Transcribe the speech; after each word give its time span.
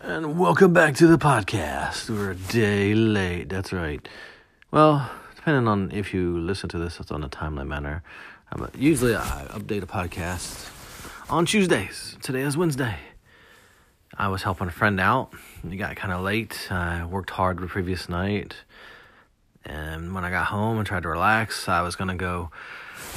And 0.00 0.38
welcome 0.38 0.72
back 0.72 0.94
to 0.96 1.08
the 1.08 1.18
podcast. 1.18 2.08
We're 2.08 2.30
a 2.30 2.34
day 2.36 2.94
late. 2.94 3.48
That's 3.48 3.72
right. 3.72 4.06
Well, 4.70 5.10
depending 5.34 5.66
on 5.66 5.90
if 5.90 6.14
you 6.14 6.38
listen 6.38 6.68
to 6.70 6.78
this, 6.78 7.00
it's 7.00 7.10
on 7.10 7.24
a 7.24 7.28
timely 7.28 7.64
manner. 7.64 8.04
Um, 8.52 8.70
usually, 8.76 9.16
I 9.16 9.46
update 9.50 9.82
a 9.82 9.86
podcast 9.86 10.70
on 11.28 11.46
Tuesdays. 11.46 12.16
Today 12.22 12.42
is 12.42 12.56
Wednesday. 12.56 12.96
I 14.16 14.28
was 14.28 14.44
helping 14.44 14.68
a 14.68 14.72
friend 14.72 15.00
out. 15.00 15.32
It 15.68 15.76
got 15.76 15.96
kind 15.96 16.12
of 16.12 16.22
late. 16.22 16.68
I 16.70 17.04
worked 17.04 17.30
hard 17.30 17.58
the 17.58 17.66
previous 17.66 18.08
night. 18.08 18.54
And 19.64 20.14
when 20.14 20.24
I 20.24 20.30
got 20.30 20.46
home 20.46 20.78
and 20.78 20.86
tried 20.86 21.02
to 21.02 21.08
relax, 21.08 21.68
I 21.68 21.82
was 21.82 21.96
going 21.96 22.08
to 22.08 22.14
go 22.14 22.50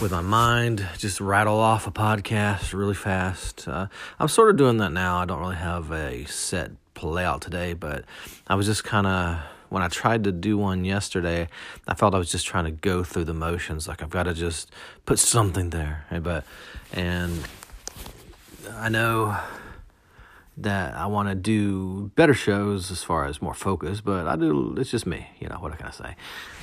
with 0.01 0.11
my 0.11 0.21
mind, 0.21 0.87
just 0.97 1.21
rattle 1.21 1.59
off 1.59 1.87
a 1.87 1.91
podcast 1.91 2.73
really 2.73 2.93
fast. 2.93 3.67
Uh, 3.67 3.87
I'm 4.19 4.27
sort 4.27 4.49
of 4.49 4.57
doing 4.57 4.77
that 4.77 4.91
now. 4.91 5.17
I 5.17 5.25
don't 5.25 5.39
really 5.39 5.55
have 5.55 5.91
a 5.91 6.25
set 6.25 6.71
layout 7.01 7.41
today, 7.41 7.73
but 7.73 8.05
I 8.47 8.55
was 8.55 8.67
just 8.67 8.83
kind 8.83 9.07
of 9.07 9.39
when 9.69 9.81
I 9.81 9.87
tried 9.87 10.25
to 10.25 10.33
do 10.33 10.57
one 10.57 10.83
yesterday, 10.83 11.47
I 11.87 11.93
felt 11.93 12.13
I 12.13 12.17
was 12.17 12.29
just 12.29 12.45
trying 12.45 12.65
to 12.65 12.71
go 12.71 13.03
through 13.03 13.23
the 13.23 13.33
motions. 13.33 13.87
Like 13.87 14.03
I've 14.03 14.09
got 14.09 14.23
to 14.23 14.33
just 14.33 14.69
put 15.05 15.17
something 15.17 15.69
there, 15.69 16.05
but 16.21 16.43
and 16.91 17.41
I 18.73 18.89
know 18.89 19.37
that 20.57 20.95
I 20.95 21.05
want 21.07 21.29
to 21.29 21.35
do 21.35 22.11
better 22.15 22.33
shows 22.33 22.91
as 22.91 23.03
far 23.03 23.25
as 23.25 23.41
more 23.41 23.53
focus, 23.53 24.01
but 24.01 24.27
I 24.27 24.35
do. 24.35 24.75
It's 24.77 24.91
just 24.91 25.05
me, 25.05 25.27
you 25.39 25.47
know. 25.47 25.55
What 25.55 25.71
I 25.71 25.75
can 25.75 25.87
I 25.87 25.91
say? 25.91 26.15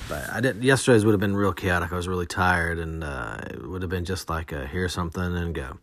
But 0.07 0.29
I 0.29 0.41
didn't. 0.41 0.63
Yesterday's 0.63 1.05
would 1.05 1.11
have 1.11 1.19
been 1.19 1.35
real 1.35 1.53
chaotic. 1.53 1.91
I 1.91 1.95
was 1.95 2.07
really 2.07 2.27
tired, 2.27 2.79
and 2.79 3.03
uh, 3.03 3.39
it 3.49 3.67
would 3.67 3.81
have 3.81 3.91
been 3.91 4.05
just 4.05 4.29
like 4.29 4.51
a, 4.51 4.67
hear 4.67 4.87
something 4.89 5.23
and 5.35 5.55
go. 5.55 5.79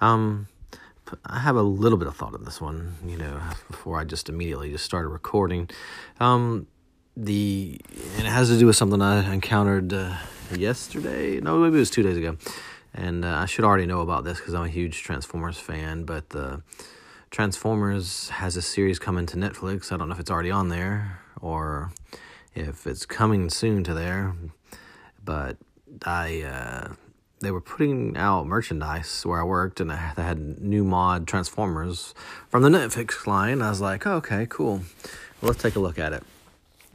Um, 0.00 0.48
I 1.26 1.40
have 1.40 1.56
a 1.56 1.62
little 1.62 1.98
bit 1.98 2.08
of 2.08 2.16
thought 2.16 2.34
on 2.34 2.44
this 2.44 2.60
one, 2.60 2.94
you 3.06 3.16
know, 3.16 3.40
before 3.70 3.98
I 3.98 4.04
just 4.04 4.28
immediately 4.28 4.70
just 4.70 4.84
started 4.84 5.08
recording. 5.08 5.68
Um, 6.20 6.66
the 7.16 7.78
and 8.16 8.26
it 8.26 8.30
has 8.30 8.48
to 8.48 8.58
do 8.58 8.66
with 8.66 8.76
something 8.76 9.02
I 9.02 9.32
encountered 9.32 9.92
uh, 9.92 10.16
yesterday. 10.56 11.40
No, 11.40 11.58
maybe 11.58 11.76
it 11.76 11.80
was 11.80 11.90
two 11.90 12.02
days 12.02 12.16
ago, 12.16 12.36
and 12.94 13.24
uh, 13.24 13.36
I 13.36 13.46
should 13.46 13.64
already 13.64 13.86
know 13.86 14.00
about 14.00 14.24
this 14.24 14.38
because 14.38 14.54
I'm 14.54 14.64
a 14.64 14.68
huge 14.68 15.02
Transformers 15.02 15.58
fan. 15.58 16.04
But 16.04 16.30
the 16.30 16.62
Transformers 17.32 18.28
has 18.28 18.58
a 18.58 18.62
series 18.62 18.98
coming 18.98 19.24
to 19.24 19.38
Netflix. 19.38 19.90
I 19.90 19.96
don't 19.96 20.10
know 20.10 20.14
if 20.14 20.20
it's 20.20 20.30
already 20.30 20.50
on 20.50 20.68
there 20.68 21.18
or 21.40 21.90
if 22.54 22.86
it's 22.86 23.06
coming 23.06 23.48
soon 23.48 23.82
to 23.84 23.94
there. 23.94 24.34
But 25.24 25.56
I 26.04 26.42
uh, 26.42 26.92
they 27.40 27.50
were 27.50 27.62
putting 27.62 28.18
out 28.18 28.46
merchandise 28.46 29.24
where 29.24 29.40
I 29.40 29.44
worked, 29.44 29.80
and 29.80 29.88
they 29.88 29.96
had 29.96 30.60
new 30.60 30.84
mod 30.84 31.26
Transformers 31.26 32.14
from 32.50 32.64
the 32.64 32.68
Netflix 32.68 33.26
line. 33.26 33.62
I 33.62 33.70
was 33.70 33.80
like, 33.80 34.06
oh, 34.06 34.16
okay, 34.16 34.46
cool. 34.50 34.82
Well, 35.40 35.48
let's 35.48 35.62
take 35.62 35.74
a 35.74 35.80
look 35.80 35.98
at 35.98 36.12
it. 36.12 36.22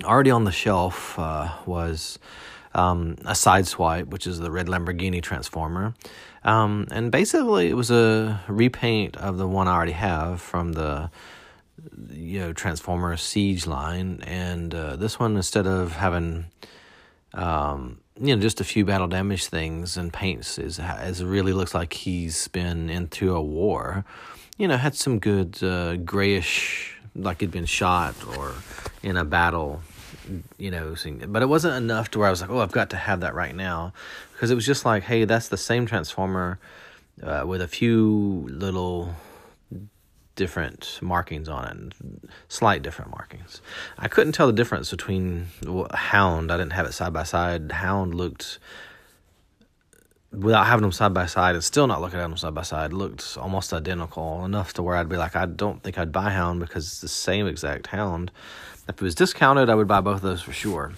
Already 0.03 0.29
on 0.29 0.44
the 0.44 0.51
shelf 0.51 1.17
uh, 1.17 1.51
was 1.66 2.19
um, 2.78 3.16
a 3.25 3.33
Sideswipe, 3.33 4.08
which 4.08 4.28
is 4.28 4.39
the 4.39 4.52
red 4.52 4.67
Lamborghini 4.67 5.22
Transformer. 5.22 5.95
Um, 6.44 6.88
and 6.92 7.11
basically, 7.11 7.69
it 7.69 7.73
was 7.73 7.92
a 7.92 8.39
repaint 8.47 9.17
of 9.17 9.38
the 9.38 9.47
one 9.47 9.67
I 9.67 9.73
already 9.75 9.94
have 9.94 10.39
from 10.39 10.73
the 10.73 11.09
you 12.11 12.39
know 12.39 12.53
Transformer 12.53 13.17
Siege 13.17 13.66
line, 13.66 14.22
and 14.25 14.73
uh, 14.73 14.95
this 14.95 15.19
one 15.19 15.36
instead 15.36 15.66
of 15.66 15.94
having 15.94 16.45
um, 17.34 18.00
you 18.22 18.36
know 18.36 18.42
just 18.42 18.61
a 18.61 18.64
few 18.64 18.86
battle 18.86 19.08
damage 19.08 19.47
things 19.47 19.97
and 19.97 20.14
paints 20.14 20.58
is 20.58 20.80
as 20.80 21.23
really 21.23 21.53
looks 21.53 21.73
like 21.73 21.94
he's 21.94 22.47
been 22.50 22.89
into 22.89 23.36
a 23.36 23.41
war. 23.41 24.06
You 24.58 24.67
know, 24.67 24.78
had 24.78 24.95
some 24.95 25.19
good 25.19 25.62
uh, 25.64 25.97
grayish, 25.97 26.95
like 27.16 27.41
he'd 27.41 27.52
been 27.52 27.66
shot 27.66 28.16
or 28.38 28.53
in 29.03 29.17
a 29.17 29.25
battle 29.25 29.81
you 30.58 30.72
know, 30.72 30.95
but 31.28 31.42
it 31.42 31.47
wasn't 31.47 31.75
enough 31.75 32.11
to 32.11 32.20
where 32.20 32.28
I 32.28 32.31
was 32.31 32.42
like, 32.42 32.50
oh, 32.50 32.59
I've 32.59 32.72
got 32.72 32.89
to 32.92 32.97
have 32.97 33.22
that 33.22 33.33
right 33.33 33.56
now, 33.56 33.94
because 34.34 34.52
it 34.52 34.56
was 34.56 34.66
just 34.66 34.85
like, 34.85 35.03
hey, 35.03 35.25
that's 35.25 35.50
the 35.50 35.57
same 35.57 35.85
transformer 35.85 36.59
uh, 37.24 37.44
with 37.46 37.62
a 37.62 37.68
few 37.68 38.47
little 38.51 39.16
different 40.35 41.00
markings 41.01 41.50
on 41.50 41.66
it, 41.66 41.94
slight 42.47 42.84
different 42.84 43.12
markings. 43.12 43.62
I 43.97 44.07
couldn't 44.07 44.34
tell 44.34 44.47
the 44.47 44.53
difference 44.53 44.91
between 44.91 45.47
Hound. 45.94 46.51
I 46.51 46.57
didn't 46.57 46.74
have 46.74 46.85
it 46.85 46.94
side 46.94 47.12
by 47.12 47.24
side. 47.24 47.72
Hound 47.72 48.16
looked 48.16 48.59
without 50.31 50.68
having 50.68 50.84
them 50.84 50.91
side 50.91 51.13
by 51.13 51.25
side 51.25 51.56
and 51.56 51.63
still 51.63 51.88
not 51.88 52.01
looking 52.01 52.19
at 52.19 52.24
them 52.24 52.38
side 52.38 52.53
by 52.53 52.62
side 52.62 52.94
looked 52.94 53.38
almost 53.40 53.74
identical 53.74 54.44
enough 54.46 54.74
to 54.74 54.84
where 54.84 54.96
I'd 54.96 55.09
be 55.09 55.18
like 55.18 55.35
I 55.35 55.46
don't 55.46 55.81
think 55.81 55.97
I'd 55.97 56.12
buy 56.12 56.30
Hound 56.30 56.59
because 56.59 56.85
it's 56.85 57.01
the 57.01 57.07
same 57.07 57.47
exact 57.47 57.88
Hound 57.88 58.31
if 58.88 58.96
it 58.96 59.02
was 59.02 59.16
discounted, 59.16 59.70
I 59.70 59.75
would 59.75 59.88
buy 59.88 60.02
both 60.02 60.18
of 60.18 60.22
those 60.22 60.42
for 60.42 60.53
sure. 60.53 60.94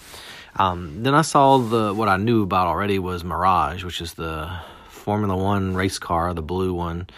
Um, 0.56 1.02
then 1.02 1.14
I 1.14 1.22
saw 1.22 1.58
the 1.58 1.94
what 1.94 2.08
I 2.08 2.16
knew 2.16 2.42
about 2.42 2.66
already 2.66 2.98
was 2.98 3.24
Mirage, 3.24 3.84
which 3.84 4.00
is 4.00 4.14
the 4.14 4.50
Formula 4.88 5.36
One 5.36 5.74
race 5.74 5.98
car, 5.98 6.34
the 6.34 6.42
blue 6.42 6.74
one. 6.74 7.08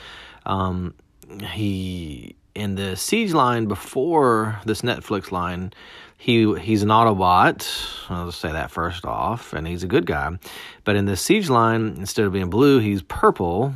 Um, 0.45 0.95
he 1.53 2.37
in 2.55 2.75
the 2.75 2.97
Siege 2.97 3.33
line 3.33 3.67
before 3.67 4.61
this 4.67 4.83
Netflix 4.83 5.33
line, 5.33 5.73
he 6.19 6.55
he's 6.59 6.83
an 6.83 6.91
Autobot. 6.91 8.11
I'll 8.11 8.27
just 8.27 8.41
say 8.41 8.53
that 8.53 8.71
first 8.71 9.05
off, 9.05 9.53
and 9.53 9.67
he's 9.67 9.83
a 9.83 9.89
good 9.89 10.07
guy. 10.07 10.39
But 10.85 10.97
in 10.97 11.07
the 11.07 11.17
Siege 11.17 11.49
line, 11.49 11.97
instead 11.99 12.27
of 12.27 12.33
being 12.33 12.51
blue, 12.51 12.79
he's 12.81 13.03
purple, 13.03 13.75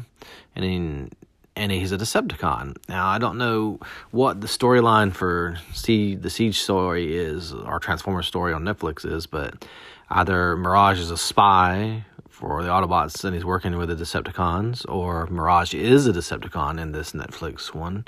and 0.54 0.64
in 0.64 1.10
and 1.56 1.72
he's 1.72 1.90
a 1.90 1.98
Decepticon. 1.98 2.76
Now, 2.88 3.08
I 3.08 3.18
don't 3.18 3.38
know 3.38 3.80
what 4.10 4.40
the 4.40 4.46
storyline 4.46 5.12
for 5.12 5.56
see 5.72 6.14
the 6.14 6.30
Siege 6.30 6.60
story 6.60 7.16
is, 7.16 7.52
or 7.52 7.80
Transformers 7.80 8.26
story 8.26 8.52
on 8.52 8.62
Netflix 8.62 9.10
is, 9.10 9.26
but 9.26 9.66
either 10.10 10.56
Mirage 10.56 11.00
is 11.00 11.10
a 11.10 11.16
spy 11.16 12.04
for 12.28 12.62
the 12.62 12.68
Autobots 12.68 13.24
and 13.24 13.34
he's 13.34 13.46
working 13.46 13.76
with 13.78 13.88
the 13.88 13.96
Decepticons, 13.96 14.84
or 14.88 15.26
Mirage 15.28 15.74
is 15.74 16.06
a 16.06 16.12
Decepticon 16.12 16.78
in 16.78 16.92
this 16.92 17.12
Netflix 17.12 17.74
one. 17.74 18.04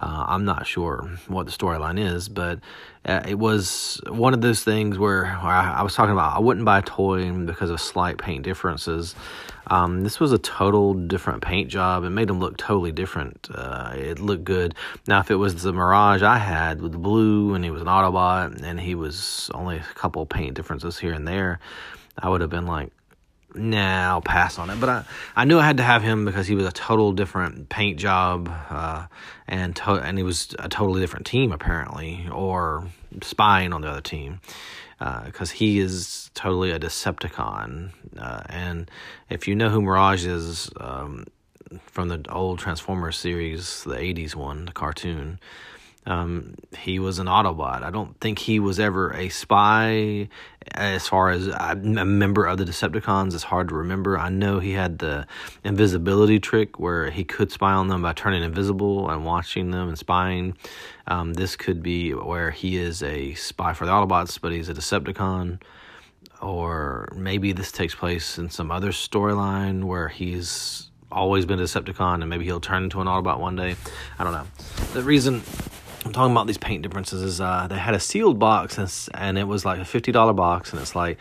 Uh, 0.00 0.24
I'm 0.28 0.46
not 0.46 0.66
sure 0.66 1.10
what 1.28 1.44
the 1.44 1.52
storyline 1.52 1.98
is, 1.98 2.28
but 2.28 2.60
uh, 3.04 3.22
it 3.28 3.38
was 3.38 4.00
one 4.08 4.32
of 4.32 4.40
those 4.40 4.64
things 4.64 4.98
where 4.98 5.26
I, 5.26 5.74
I, 5.78 5.82
was 5.82 5.94
talking 5.94 6.12
about 6.12 6.36
I 6.36 6.40
wouldn't 6.40 6.64
buy 6.64 6.78
a 6.78 6.82
toy 6.82 7.30
because 7.32 7.68
of 7.68 7.80
slight 7.80 8.16
paint 8.16 8.42
differences. 8.42 9.14
Um, 9.66 10.02
this 10.02 10.18
was 10.18 10.32
a 10.32 10.38
total 10.38 10.94
different 10.94 11.42
paint 11.42 11.68
job. 11.68 12.04
It 12.04 12.10
made 12.10 12.28
them 12.28 12.40
look 12.40 12.56
totally 12.56 12.92
different. 12.92 13.48
Uh, 13.54 13.92
it 13.94 14.18
looked 14.18 14.44
good. 14.44 14.74
Now, 15.06 15.20
if 15.20 15.30
it 15.30 15.36
was 15.36 15.62
the 15.62 15.72
Mirage 15.72 16.22
I 16.22 16.38
had 16.38 16.80
with 16.80 16.92
the 16.92 16.98
blue 16.98 17.54
and 17.54 17.62
he 17.62 17.70
was 17.70 17.82
an 17.82 17.88
Autobot 17.88 18.62
and 18.62 18.80
he 18.80 18.94
was 18.94 19.50
only 19.54 19.76
a 19.76 19.94
couple 19.94 20.24
paint 20.24 20.54
differences 20.54 20.98
here 20.98 21.12
and 21.12 21.28
there, 21.28 21.60
I 22.18 22.28
would 22.30 22.40
have 22.40 22.50
been 22.50 22.66
like, 22.66 22.90
nah, 23.54 24.10
I'll 24.10 24.20
pass 24.20 24.58
on 24.58 24.70
it. 24.70 24.80
But 24.80 24.88
I, 24.88 25.04
I 25.36 25.44
knew 25.44 25.58
I 25.58 25.64
had 25.66 25.76
to 25.78 25.82
have 25.82 26.02
him 26.02 26.24
because 26.24 26.46
he 26.46 26.54
was 26.54 26.66
a 26.66 26.72
total 26.72 27.12
different 27.12 27.68
paint 27.68 27.98
job, 27.98 28.50
uh, 28.70 29.06
and 29.48 29.74
to- 29.76 29.92
and 30.02 30.16
he 30.18 30.24
was 30.24 30.54
a 30.58 30.68
totally 30.68 31.00
different 31.00 31.26
team 31.26 31.52
apparently, 31.52 32.28
or 32.32 32.86
spying 33.22 33.72
on 33.72 33.80
the 33.82 33.88
other 33.88 34.00
team, 34.00 34.40
because 34.98 35.50
uh, 35.50 35.54
he 35.54 35.78
is 35.78 36.30
totally 36.34 36.70
a 36.70 36.78
Decepticon. 36.78 37.90
Uh, 38.18 38.42
and 38.48 38.90
if 39.28 39.48
you 39.48 39.54
know 39.54 39.68
who 39.70 39.82
Mirage 39.82 40.26
is 40.26 40.70
um, 40.78 41.26
from 41.86 42.08
the 42.08 42.24
old 42.30 42.58
Transformers 42.58 43.16
series, 43.18 43.84
the 43.84 43.96
'80s 43.96 44.34
one, 44.34 44.66
the 44.66 44.72
cartoon. 44.72 45.38
Um, 46.06 46.54
he 46.76 46.98
was 46.98 47.18
an 47.18 47.26
Autobot. 47.26 47.82
I 47.82 47.90
don't 47.90 48.18
think 48.20 48.38
he 48.38 48.58
was 48.58 48.80
ever 48.80 49.12
a 49.14 49.28
spy. 49.28 50.28
As 50.72 51.06
far 51.06 51.30
as 51.30 51.46
a 51.46 51.76
member 51.76 52.46
of 52.46 52.58
the 52.58 52.64
Decepticons, 52.64 53.34
it's 53.34 53.42
hard 53.44 53.68
to 53.68 53.74
remember. 53.74 54.18
I 54.18 54.30
know 54.30 54.60
he 54.60 54.72
had 54.72 54.98
the 54.98 55.26
invisibility 55.62 56.38
trick 56.38 56.78
where 56.78 57.10
he 57.10 57.24
could 57.24 57.52
spy 57.52 57.72
on 57.72 57.88
them 57.88 58.02
by 58.02 58.12
turning 58.12 58.42
invisible 58.42 59.10
and 59.10 59.24
watching 59.24 59.70
them 59.70 59.88
and 59.88 59.98
spying. 59.98 60.56
Um, 61.06 61.34
this 61.34 61.54
could 61.56 61.82
be 61.82 62.12
where 62.12 62.50
he 62.50 62.76
is 62.76 63.02
a 63.02 63.34
spy 63.34 63.74
for 63.74 63.84
the 63.84 63.92
Autobots, 63.92 64.40
but 64.40 64.52
he's 64.52 64.68
a 64.68 64.74
Decepticon. 64.74 65.60
Or 66.40 67.12
maybe 67.14 67.52
this 67.52 67.70
takes 67.72 67.94
place 67.94 68.38
in 68.38 68.48
some 68.48 68.70
other 68.70 68.90
storyline 68.90 69.84
where 69.84 70.08
he's 70.08 70.90
always 71.12 71.44
been 71.44 71.58
a 71.58 71.64
Decepticon 71.64 72.20
and 72.20 72.30
maybe 72.30 72.44
he'll 72.44 72.60
turn 72.60 72.84
into 72.84 73.00
an 73.00 73.06
Autobot 73.06 73.38
one 73.38 73.56
day. 73.56 73.76
I 74.18 74.24
don't 74.24 74.32
know. 74.32 74.46
The 74.94 75.02
reason 75.02 75.42
I'm 76.04 76.12
talking 76.12 76.32
about 76.32 76.46
these 76.46 76.58
paint 76.58 76.82
differences 76.82 77.22
is 77.22 77.40
uh, 77.40 77.66
they 77.68 77.76
had 77.76 77.94
a 77.94 78.00
sealed 78.00 78.38
box 78.38 78.78
and, 78.78 78.90
and 79.14 79.38
it 79.38 79.44
was 79.44 79.64
like 79.64 79.80
a 79.80 79.84
fifty 79.84 80.12
dollar 80.12 80.32
box 80.32 80.72
and 80.72 80.80
it's 80.80 80.94
like 80.94 81.18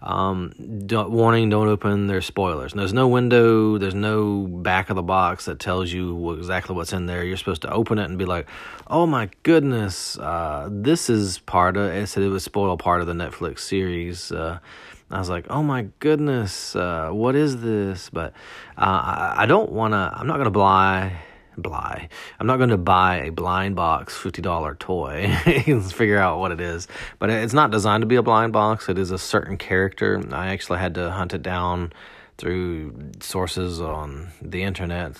um, 0.00 0.52
don't, 0.86 1.10
warning 1.10 1.48
don't 1.48 1.68
open 1.68 2.06
there's 2.06 2.26
spoilers. 2.26 2.72
And 2.72 2.80
there's 2.80 2.94
no 2.94 3.08
window 3.08 3.76
there's 3.78 3.94
no 3.94 4.46
back 4.46 4.88
of 4.88 4.96
the 4.96 5.02
box 5.02 5.44
that 5.44 5.58
tells 5.58 5.92
you 5.92 6.32
exactly 6.32 6.74
what's 6.74 6.92
in 6.92 7.06
there. 7.06 7.24
You're 7.24 7.36
supposed 7.36 7.62
to 7.62 7.72
open 7.72 7.98
it 7.98 8.04
and 8.04 8.18
be 8.18 8.24
like 8.24 8.48
oh 8.86 9.06
my 9.06 9.28
goodness 9.42 10.18
uh, 10.18 10.68
this 10.70 11.10
is 11.10 11.38
part 11.40 11.76
of 11.76 11.90
it 11.90 12.06
said 12.08 12.22
it 12.22 12.28
was 12.28 12.42
spoil 12.42 12.76
part 12.76 13.00
of 13.00 13.06
the 13.06 13.12
netflix 13.12 13.60
series 13.60 14.32
uh, 14.32 14.58
I 15.10 15.18
was 15.18 15.28
like, 15.28 15.46
oh 15.50 15.62
my 15.62 15.88
goodness, 15.98 16.74
uh, 16.74 17.10
what 17.10 17.34
is 17.34 17.60
this? 17.60 18.08
But 18.08 18.32
uh, 18.78 18.80
I, 18.80 19.34
I, 19.40 19.46
don't 19.46 19.70
want 19.70 19.92
to, 19.92 20.10
I'm 20.10 20.26
not 20.26 20.36
going 20.36 20.46
to 20.46 20.50
buy 20.50 21.18
Bly. 21.56 22.08
I'm 22.40 22.46
not 22.46 22.56
going 22.56 22.70
to 22.70 22.78
buy 22.78 23.22
a 23.22 23.30
blind 23.30 23.76
box 23.76 24.16
$50 24.16 24.78
toy 24.78 25.24
and 25.66 25.92
figure 25.92 26.18
out 26.18 26.38
what 26.38 26.52
it 26.52 26.60
is. 26.60 26.88
But 27.18 27.30
it's 27.30 27.52
not 27.52 27.70
designed 27.70 28.02
to 28.02 28.06
be 28.06 28.16
a 28.16 28.22
blind 28.22 28.52
box. 28.52 28.88
It 28.88 28.98
is 28.98 29.10
a 29.10 29.18
certain 29.18 29.56
character. 29.58 30.22
I 30.32 30.48
actually 30.48 30.78
had 30.78 30.94
to 30.94 31.10
hunt 31.10 31.34
it 31.34 31.42
down 31.42 31.92
through 32.38 33.12
sources 33.20 33.80
on 33.80 34.28
the 34.40 34.62
internet, 34.62 35.16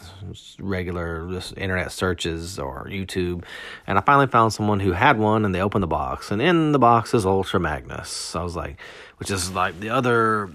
regular 0.58 1.30
just 1.30 1.56
internet 1.56 1.92
searches 1.92 2.58
or 2.58 2.86
YouTube. 2.86 3.44
And 3.86 3.98
I 3.98 4.00
finally 4.00 4.26
found 4.26 4.52
someone 4.52 4.80
who 4.80 4.92
had 4.92 5.18
one 5.18 5.44
and 5.44 5.54
they 5.54 5.60
opened 5.60 5.82
the 5.82 5.88
box. 5.88 6.30
And 6.30 6.40
in 6.40 6.72
the 6.72 6.78
box 6.78 7.14
is 7.14 7.26
Ultra 7.26 7.60
Magnus. 7.60 8.34
I 8.34 8.42
was 8.42 8.56
like, 8.56 8.80
which 9.18 9.30
is 9.30 9.52
like 9.52 9.78
the 9.78 9.90
other 9.90 10.50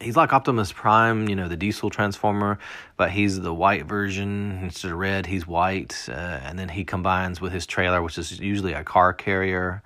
he's 0.00 0.16
like 0.16 0.32
Optimus 0.32 0.72
Prime, 0.72 1.28
you 1.28 1.36
know, 1.36 1.48
the 1.48 1.56
diesel 1.56 1.90
transformer, 1.90 2.58
but 2.96 3.10
he's 3.10 3.40
the 3.40 3.54
white 3.54 3.86
version 3.86 4.60
instead 4.62 4.92
of 4.92 4.98
red. 4.98 5.26
He's 5.26 5.46
white, 5.46 6.08
uh, 6.08 6.12
and 6.12 6.58
then 6.58 6.68
he 6.68 6.84
combines 6.84 7.40
with 7.40 7.52
his 7.52 7.66
trailer, 7.66 8.02
which 8.02 8.18
is 8.18 8.38
usually 8.38 8.72
a 8.72 8.84
car 8.84 9.12
carrier, 9.12 9.82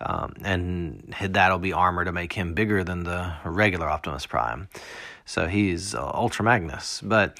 um, 0.00 0.34
and 0.42 1.14
that'll 1.20 1.58
be 1.58 1.72
armor 1.72 2.04
to 2.04 2.12
make 2.12 2.32
him 2.32 2.54
bigger 2.54 2.84
than 2.84 3.04
the 3.04 3.34
regular 3.44 3.88
Optimus 3.88 4.26
Prime. 4.26 4.68
So 5.24 5.46
he's 5.46 5.94
uh, 5.94 6.10
Ultra 6.14 6.44
Magnus, 6.44 7.00
but. 7.02 7.38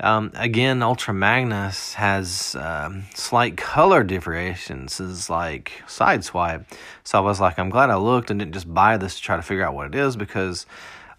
Um, 0.00 0.32
again, 0.34 0.82
Ultra 0.82 1.14
Magnus 1.14 1.94
has 1.94 2.56
um, 2.58 3.04
slight 3.14 3.56
color 3.56 4.02
differentiations, 4.02 4.98
is 4.98 5.30
like 5.30 5.84
Sideswipe. 5.86 6.64
So 7.04 7.16
I 7.16 7.20
was 7.20 7.40
like, 7.40 7.60
I'm 7.60 7.70
glad 7.70 7.90
I 7.90 7.96
looked 7.96 8.28
and 8.28 8.40
didn't 8.40 8.54
just 8.54 8.74
buy 8.74 8.96
this 8.96 9.14
to 9.14 9.22
try 9.22 9.36
to 9.36 9.42
figure 9.42 9.64
out 9.64 9.72
what 9.72 9.86
it 9.86 9.94
is 9.94 10.16
because 10.16 10.66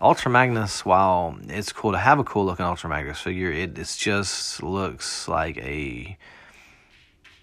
Ultra 0.02 0.30
Magnus, 0.30 0.86
while 0.86 1.38
it's 1.48 1.72
cool 1.72 1.94
to 1.94 1.98
have 1.98 2.20
a 2.20 2.24
cool 2.24 2.46
looking 2.46 2.66
Ultra 2.66 2.90
Magnus 2.90 3.20
figure, 3.20 3.52
it 3.52 3.78
it's 3.78 3.96
just 3.96 4.62
looks 4.62 5.28
like 5.28 5.58
a 5.58 6.18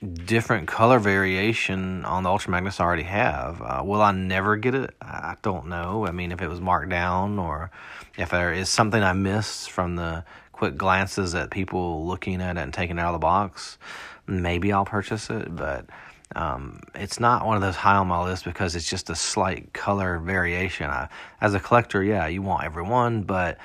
different 0.02 0.66
color 0.66 0.99
variation 0.99 2.04
on 2.04 2.25
the 2.25 2.28
Ultra 2.28 2.50
Magnus 2.50 2.81
I 2.81 2.84
already 2.84 3.04
have. 3.04 3.62
Uh, 3.62 3.82
will 3.84 4.02
I 4.02 4.12
never 4.12 4.56
get 4.56 4.75
it? 4.75 4.94
I 5.00 5.37
don't 5.43 5.69
know. 5.69 6.06
I 6.06 6.10
mean, 6.10 6.32
if 6.32 6.43
it 6.43 6.49
was 6.49 6.60
marked 6.60 6.90
down 6.90 7.38
or 7.38 7.70
if 8.19 8.31
there 8.31 8.52
is 8.52 8.69
something 8.69 9.02
I 9.02 9.12
missed 9.12 9.70
from 9.70 9.96
the 9.96 10.25
quick 10.52 10.76
glances 10.76 11.34
at 11.34 11.50
people 11.50 12.06
looking 12.06 12.43
at 12.43 12.56
it 12.56 12.60
and 12.60 12.75
taking 12.75 12.99
it 12.99 13.00
out 13.00 13.14
of 13.14 13.20
the 13.20 13.25
box, 13.25 13.78
maybe 14.26 14.72
I'll 14.72 14.84
purchase 14.84 15.31
it. 15.31 15.54
But 15.54 15.87
um, 16.34 16.81
it's 16.94 17.20
not 17.20 17.46
one 17.46 17.56
of 17.56 17.62
those 17.62 17.76
high 17.76 17.96
on 17.96 18.08
my 18.08 18.23
list 18.25 18.44
because 18.44 18.75
it's 18.76 18.88
just 18.88 19.11
a 19.11 19.14
slight 19.14 19.73
color 19.73 20.19
variation. 20.19 20.88
I, 20.90 21.08
as 21.40 21.55
a 21.55 21.61
collector, 21.61 22.02
yeah, 22.02 22.26
you 22.26 22.43
want 22.43 22.64
every 22.64 22.82
one, 22.82 23.23
but 23.23 23.58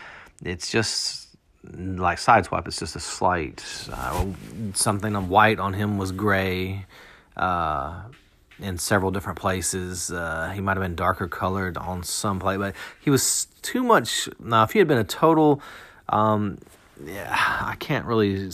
it's 0.44 0.70
just 0.70 1.30
like 1.74 2.18
Sideswipe. 2.18 2.68
It's 2.68 2.80
just 2.80 2.96
a 2.96 3.00
slight 3.00 3.64
uh, 3.92 4.26
something 4.74 5.16
on 5.16 5.30
white 5.30 5.60
on 5.60 5.74
him 5.74 5.98
was 5.98 6.12
gray. 6.12 6.86
Uh, 7.36 8.02
in 8.60 8.78
several 8.78 9.12
different 9.12 9.38
places. 9.38 10.12
Uh, 10.12 10.52
he 10.54 10.62
might 10.62 10.78
have 10.78 10.82
been 10.82 10.96
darker 10.96 11.28
colored 11.28 11.78
on 11.78 12.04
some 12.04 12.40
plate, 12.40 12.58
but 12.58 12.76
he 13.00 13.10
was 13.10 13.48
too 13.62 13.84
much. 13.84 14.28
Now, 14.40 14.64
if 14.64 14.72
he 14.72 14.80
had 14.80 14.88
been 14.88 14.98
a 14.98 15.04
total 15.04 15.62
um, 16.10 16.58
yeah, 17.06 17.36
I 17.62 17.76
can't 17.76 18.06
really. 18.06 18.50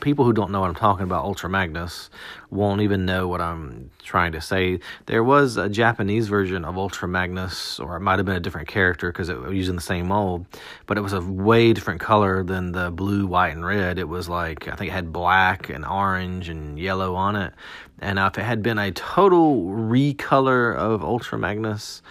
People 0.00 0.24
who 0.24 0.32
don't 0.32 0.50
know 0.50 0.60
what 0.60 0.68
I'm 0.68 0.74
talking 0.74 1.04
about, 1.04 1.24
Ultra 1.24 1.50
Magnus, 1.50 2.10
won't 2.50 2.82
even 2.82 3.04
know 3.04 3.26
what 3.26 3.40
I'm 3.40 3.90
trying 4.02 4.32
to 4.32 4.40
say. 4.40 4.80
There 5.06 5.24
was 5.24 5.56
a 5.56 5.68
Japanese 5.68 6.28
version 6.28 6.64
of 6.64 6.78
Ultra 6.78 7.08
Magnus, 7.08 7.80
or 7.80 7.96
it 7.96 8.00
might 8.00 8.18
have 8.18 8.26
been 8.26 8.36
a 8.36 8.40
different 8.40 8.68
character 8.68 9.10
because 9.10 9.28
it 9.28 9.38
was 9.40 9.54
using 9.54 9.74
the 9.74 9.82
same 9.82 10.08
mold, 10.08 10.46
but 10.86 10.96
it 10.96 11.00
was 11.00 11.12
a 11.12 11.20
way 11.20 11.72
different 11.72 12.00
color 12.00 12.44
than 12.44 12.72
the 12.72 12.90
blue, 12.90 13.26
white, 13.26 13.52
and 13.52 13.66
red. 13.66 13.98
It 13.98 14.08
was 14.08 14.28
like 14.28 14.68
I 14.68 14.76
think 14.76 14.90
it 14.90 14.94
had 14.94 15.12
black 15.12 15.68
and 15.68 15.84
orange 15.84 16.48
and 16.48 16.78
yellow 16.78 17.14
on 17.14 17.34
it. 17.36 17.52
And 18.00 18.18
if 18.18 18.38
it 18.38 18.44
had 18.44 18.62
been 18.62 18.78
a 18.78 18.92
total 18.92 19.64
recolor 19.64 20.76
of 20.76 21.02
Ultra 21.02 21.38
Magnus, 21.38 22.02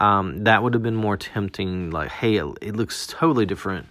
um, 0.00 0.44
that 0.44 0.62
would 0.62 0.72
have 0.72 0.82
been 0.82 0.96
more 0.96 1.18
tempting. 1.18 1.90
Like, 1.90 2.10
hey, 2.10 2.36
it, 2.36 2.46
it 2.62 2.76
looks 2.76 3.06
totally 3.06 3.44
different 3.44 3.86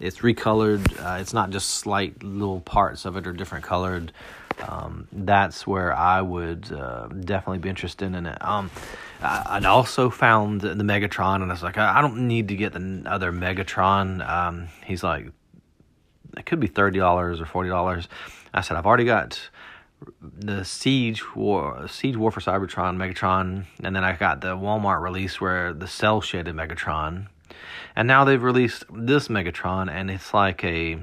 it's 0.00 0.18
recolored. 0.18 0.84
Uh, 1.00 1.20
it's 1.20 1.32
not 1.32 1.50
just 1.50 1.70
slight 1.70 2.22
little 2.22 2.60
parts 2.60 3.04
of 3.04 3.16
it 3.16 3.26
are 3.26 3.32
different 3.32 3.64
colored. 3.64 4.12
Um, 4.60 5.06
that's 5.12 5.66
where 5.66 5.94
I 5.94 6.20
would 6.20 6.72
uh, 6.72 7.08
definitely 7.08 7.58
be 7.58 7.68
interested 7.68 8.14
in 8.14 8.26
it. 8.26 8.42
Um, 8.44 8.70
I, 9.20 9.60
also 9.64 10.10
found 10.10 10.60
the 10.60 10.74
Megatron, 10.74 11.36
and 11.36 11.44
I 11.44 11.54
was 11.54 11.62
like, 11.62 11.78
I, 11.78 11.98
I 11.98 12.02
don't 12.02 12.26
need 12.26 12.48
to 12.48 12.56
get 12.56 12.72
the 12.72 13.02
other 13.06 13.32
Megatron. 13.32 14.26
Um, 14.26 14.68
he's 14.84 15.02
like, 15.02 15.28
it 16.36 16.46
could 16.46 16.60
be 16.60 16.66
thirty 16.66 16.98
dollars 16.98 17.40
or 17.40 17.46
forty 17.46 17.68
dollars. 17.68 18.08
I 18.52 18.60
said, 18.62 18.76
I've 18.76 18.86
already 18.86 19.04
got 19.04 19.50
the 20.22 20.64
Siege 20.64 21.34
War, 21.34 21.86
Siege 21.88 22.16
War 22.16 22.30
for 22.30 22.40
Cybertron, 22.40 22.96
Megatron, 22.96 23.64
and 23.82 23.96
then 23.96 24.04
I 24.04 24.14
got 24.16 24.40
the 24.40 24.56
Walmart 24.56 25.02
release 25.02 25.40
where 25.40 25.72
the 25.72 25.86
cell 25.86 26.20
shaded 26.20 26.54
Megatron 26.54 27.28
and 27.94 28.06
now 28.08 28.24
they've 28.24 28.42
released 28.42 28.84
this 28.92 29.28
Megatron, 29.28 29.90
and 29.90 30.10
it's 30.10 30.34
like 30.34 30.64
a. 30.64 30.98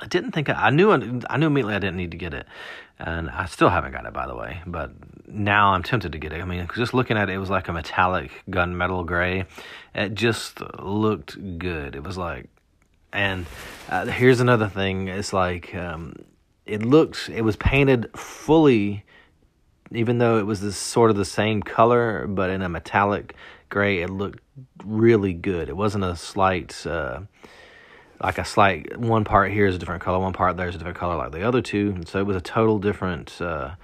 I 0.00 0.06
didn't 0.06 0.32
think 0.32 0.48
I, 0.48 0.54
I 0.54 0.70
knew 0.70 0.92
I 0.92 1.36
knew 1.36 1.46
immediately 1.46 1.74
I 1.74 1.78
didn't 1.78 1.96
need 1.96 2.12
to 2.12 2.16
get 2.16 2.34
it, 2.34 2.46
and 2.98 3.30
I 3.30 3.46
still 3.46 3.68
haven't 3.68 3.92
got 3.92 4.06
it 4.06 4.12
by 4.12 4.26
the 4.26 4.36
way. 4.36 4.60
But 4.66 4.92
now 5.26 5.72
I'm 5.72 5.82
tempted 5.82 6.12
to 6.12 6.18
get 6.18 6.32
it. 6.32 6.40
I 6.40 6.44
mean, 6.44 6.68
just 6.74 6.94
looking 6.94 7.16
at 7.16 7.28
it, 7.28 7.34
it 7.34 7.38
was 7.38 7.50
like 7.50 7.68
a 7.68 7.72
metallic 7.72 8.30
gunmetal 8.50 9.06
gray. 9.06 9.46
It 9.94 10.14
just 10.14 10.60
looked 10.78 11.58
good. 11.58 11.96
It 11.96 12.02
was 12.02 12.16
like, 12.16 12.46
and 13.12 13.46
uh, 13.88 14.06
here's 14.06 14.40
another 14.40 14.68
thing. 14.68 15.08
It's 15.08 15.32
like 15.32 15.74
um, 15.74 16.14
it 16.66 16.82
looks. 16.82 17.28
It 17.28 17.42
was 17.42 17.56
painted 17.56 18.10
fully 18.16 19.04
even 19.92 20.18
though 20.18 20.38
it 20.38 20.46
was 20.46 20.60
this 20.60 20.76
sort 20.76 21.10
of 21.10 21.16
the 21.16 21.24
same 21.24 21.62
color 21.62 22.26
but 22.26 22.50
in 22.50 22.62
a 22.62 22.68
metallic 22.68 23.34
gray 23.68 24.02
it 24.02 24.10
looked 24.10 24.40
really 24.84 25.32
good. 25.32 25.68
It 25.68 25.76
wasn't 25.76 26.04
a 26.04 26.16
slight 26.16 26.86
uh, 26.86 27.20
like 28.22 28.38
a 28.38 28.44
slight 28.44 28.96
one 28.96 29.24
part 29.24 29.52
here 29.52 29.66
is 29.66 29.76
a 29.76 29.78
different 29.78 30.02
color 30.02 30.18
one 30.18 30.32
part 30.32 30.56
there's 30.56 30.74
a 30.74 30.78
different 30.78 30.98
color 30.98 31.16
like 31.16 31.32
the 31.32 31.42
other 31.42 31.62
two. 31.62 31.92
And 31.94 32.08
so 32.08 32.18
it 32.18 32.26
was 32.26 32.36
a 32.36 32.40
total 32.40 32.78
different 32.78 33.40
uh, 33.40 33.74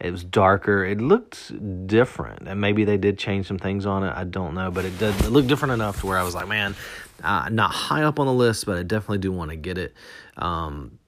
it 0.00 0.12
was 0.12 0.22
darker. 0.22 0.84
It 0.84 1.00
looked 1.00 1.52
different 1.86 2.48
and 2.48 2.60
maybe 2.60 2.84
they 2.84 2.96
did 2.96 3.18
change 3.18 3.46
some 3.46 3.58
things 3.58 3.86
on 3.86 4.04
it. 4.04 4.12
I 4.14 4.24
don't 4.24 4.54
know 4.54 4.70
but 4.70 4.84
it 4.84 4.98
did 4.98 5.14
it 5.20 5.30
looked 5.30 5.48
different 5.48 5.74
enough 5.74 6.00
to 6.00 6.06
where 6.06 6.18
i 6.18 6.22
was 6.22 6.34
like 6.34 6.48
man 6.48 6.74
uh, 7.22 7.48
not 7.50 7.70
high 7.72 8.02
up 8.02 8.20
on 8.20 8.26
the 8.26 8.32
list 8.32 8.64
but 8.64 8.78
i 8.78 8.82
definitely 8.82 9.18
do 9.18 9.32
want 9.32 9.50
to 9.50 9.56
get 9.56 9.78
it. 9.78 9.94
Um, 10.36 10.98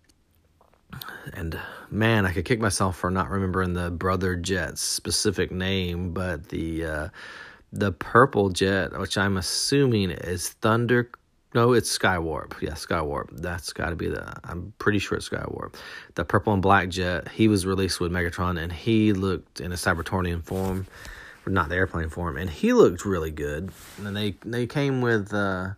and 1.33 1.59
man, 1.91 2.27
I 2.27 2.33
could 2.33 2.45
kick 2.45 2.61
myself 2.61 2.97
for 2.97 3.11
not 3.11 3.31
remembering 3.31 3.75
the 3.75 3.91
brother 3.91 4.37
jet's 4.37 4.81
specific 4.81 5.51
name, 5.51 6.13
but 6.13 6.49
the 6.49 6.85
uh, 6.85 7.09
the 7.73 7.93
purple 7.93 8.51
jet, 8.51 8.99
which 8.99 9.17
I'm 9.17 9.37
assuming 9.37 10.11
is 10.11 10.49
Thunder. 10.49 11.11
No, 11.55 11.73
it's 11.73 11.97
Skywarp. 11.97 12.61
Yeah, 12.61 12.73
Skywarp. 12.73 13.41
That's 13.41 13.73
got 13.73 13.91
to 13.91 13.97
be 13.97 14.09
the. 14.09 14.33
I'm 14.45 14.73
pretty 14.79 14.99
sure 14.99 15.19
it's 15.19 15.29
Skywarp. 15.29 15.75
The 16.15 16.25
purple 16.25 16.53
and 16.53 16.63
black 16.63 16.89
jet. 16.89 17.29
He 17.29 17.49
was 17.49 17.67
released 17.67 18.01
with 18.01 18.13
Megatron, 18.13 18.61
and 18.61 18.73
he 18.73 19.13
looked 19.13 19.61
in 19.61 19.73
a 19.73 19.77
Cybertronian 19.77 20.45
form, 20.45 20.87
not 21.47 21.69
the 21.69 21.75
airplane 21.75 22.09
form, 22.09 22.37
and 22.37 22.49
he 22.49 22.73
looked 22.73 23.05
really 23.05 23.33
good. 23.33 23.71
And 23.99 24.17
they 24.17 24.37
they 24.45 24.67
came 24.67 25.01
with. 25.01 25.33
Uh, 25.35 25.71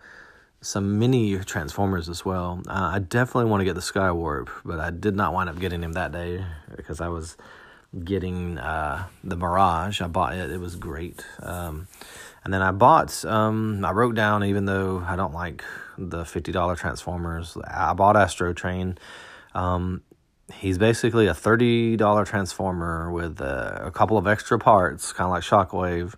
some 0.65 1.01
mini 1.01 1.37
Transformers 1.41 2.09
as 2.09 2.25
well. 2.25 2.63
Uh, 2.69 2.93
I 2.95 3.01
definitely 3.01 3.51
want 3.51 3.63
to 3.63 3.65
get 3.65 3.75
the 3.75 3.81
Skywarp, 3.81 4.49
but 4.65 4.79
I 4.79 4.91
did 4.91 5.17
not 5.17 5.35
wind 5.35 5.51
up 5.51 5.59
getting 5.59 5.83
him 5.83 5.95
that 5.95 6.13
day 6.13 6.45
because 6.77 7.01
I 7.01 7.09
was 7.09 7.37
getting 8.05 8.59
uh, 8.59 9.07
the 9.23 9.37
Mirage. 9.37 10.01
I 10.01 10.07
bought 10.07 10.35
it; 10.35 10.51
it 10.51 10.61
was 10.61 10.77
great. 10.77 11.25
Um, 11.41 11.89
and 12.45 12.53
then 12.53 12.63
I 12.63 12.73
bought. 12.73 13.25
Um, 13.25 13.85
I 13.85 13.93
wrote 13.93 14.15
down, 14.15 14.45
even 14.45 14.65
though 14.65 15.05
I 15.07 15.17
don't 15.17 15.35
like 15.35 15.65
the 15.99 16.25
fifty 16.25 16.53
dollar 16.53 16.77
Transformers, 16.77 17.57
I 17.67 17.93
bought 17.95 18.17
Astro 18.17 18.53
Train. 18.53 18.99
Um, 19.55 20.03
he's 20.53 20.79
basically 20.79 21.27
a 21.27 21.35
thirty 21.35 21.97
dollar 21.97 22.25
Transformer 22.25 23.11
with 23.13 23.41
uh, 23.41 23.79
a 23.83 23.91
couple 23.91 24.19
of 24.19 24.27
extra 24.27 24.59
parts, 24.59 25.13
kind 25.13 25.27
of 25.27 25.33
like 25.33 25.43
Shockwave 25.43 26.15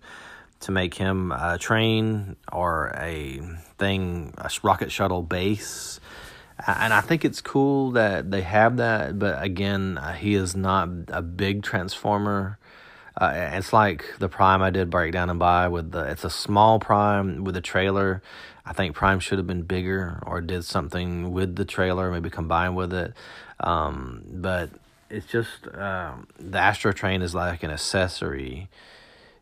to 0.61 0.71
make 0.71 0.95
him 0.95 1.31
a 1.31 1.57
train 1.59 2.35
or 2.51 2.91
a 2.97 3.39
thing, 3.77 4.33
a 4.37 4.49
rocket 4.63 4.91
shuttle 4.91 5.21
base. 5.21 5.99
And 6.65 6.93
I 6.93 7.01
think 7.01 7.25
it's 7.25 7.41
cool 7.41 7.91
that 7.91 8.31
they 8.31 8.41
have 8.41 8.77
that, 8.77 9.19
but 9.19 9.43
again, 9.43 9.97
uh, 9.97 10.13
he 10.13 10.35
is 10.35 10.55
not 10.55 10.89
a 11.09 11.21
big 11.21 11.63
transformer. 11.63 12.57
Uh, 13.17 13.49
it's 13.53 13.73
like 13.73 14.05
the 14.19 14.29
Prime 14.29 14.61
I 14.61 14.69
did 14.69 14.89
break 14.89 15.11
down 15.11 15.29
and 15.29 15.39
buy 15.39 15.67
with 15.67 15.91
the. 15.91 16.03
It's 16.03 16.23
a 16.23 16.29
small 16.29 16.79
Prime 16.79 17.43
with 17.43 17.57
a 17.57 17.61
trailer. 17.61 18.21
I 18.65 18.73
think 18.73 18.95
Prime 18.95 19.19
should 19.19 19.37
have 19.37 19.47
been 19.47 19.63
bigger 19.63 20.21
or 20.25 20.41
did 20.41 20.63
something 20.65 21.31
with 21.31 21.55
the 21.55 21.65
trailer, 21.65 22.09
maybe 22.09 22.29
combined 22.29 22.75
with 22.75 22.93
it. 22.93 23.13
Um, 23.59 24.23
but 24.27 24.69
it's 25.09 25.27
just 25.27 25.67
um, 25.73 26.27
the 26.39 26.57
Astro 26.57 26.93
Train 26.93 27.21
is 27.21 27.35
like 27.35 27.63
an 27.63 27.71
accessory 27.71 28.69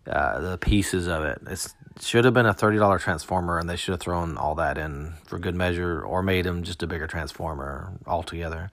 uh, 0.08 0.40
the 0.40 0.58
pieces 0.58 1.08
of 1.08 1.24
it. 1.24 1.40
It 1.48 1.74
should 2.00 2.26
have 2.26 2.34
been 2.34 2.46
a 2.46 2.54
thirty 2.54 2.78
dollar 2.78 3.00
transformer, 3.00 3.60
and 3.60 3.70
they 3.70 3.76
should 3.76 3.92
have 3.92 4.00
thrown 4.00 4.38
all 4.38 4.56
that 4.56 4.78
in 4.78 5.14
for 5.26 5.40
good 5.40 5.56
measure, 5.56 6.02
or 6.02 6.24
made 6.24 6.46
him 6.46 6.64
just 6.64 6.84
a 6.84 6.88
bigger 6.88 7.08
transformer 7.08 7.94
altogether. 8.06 8.72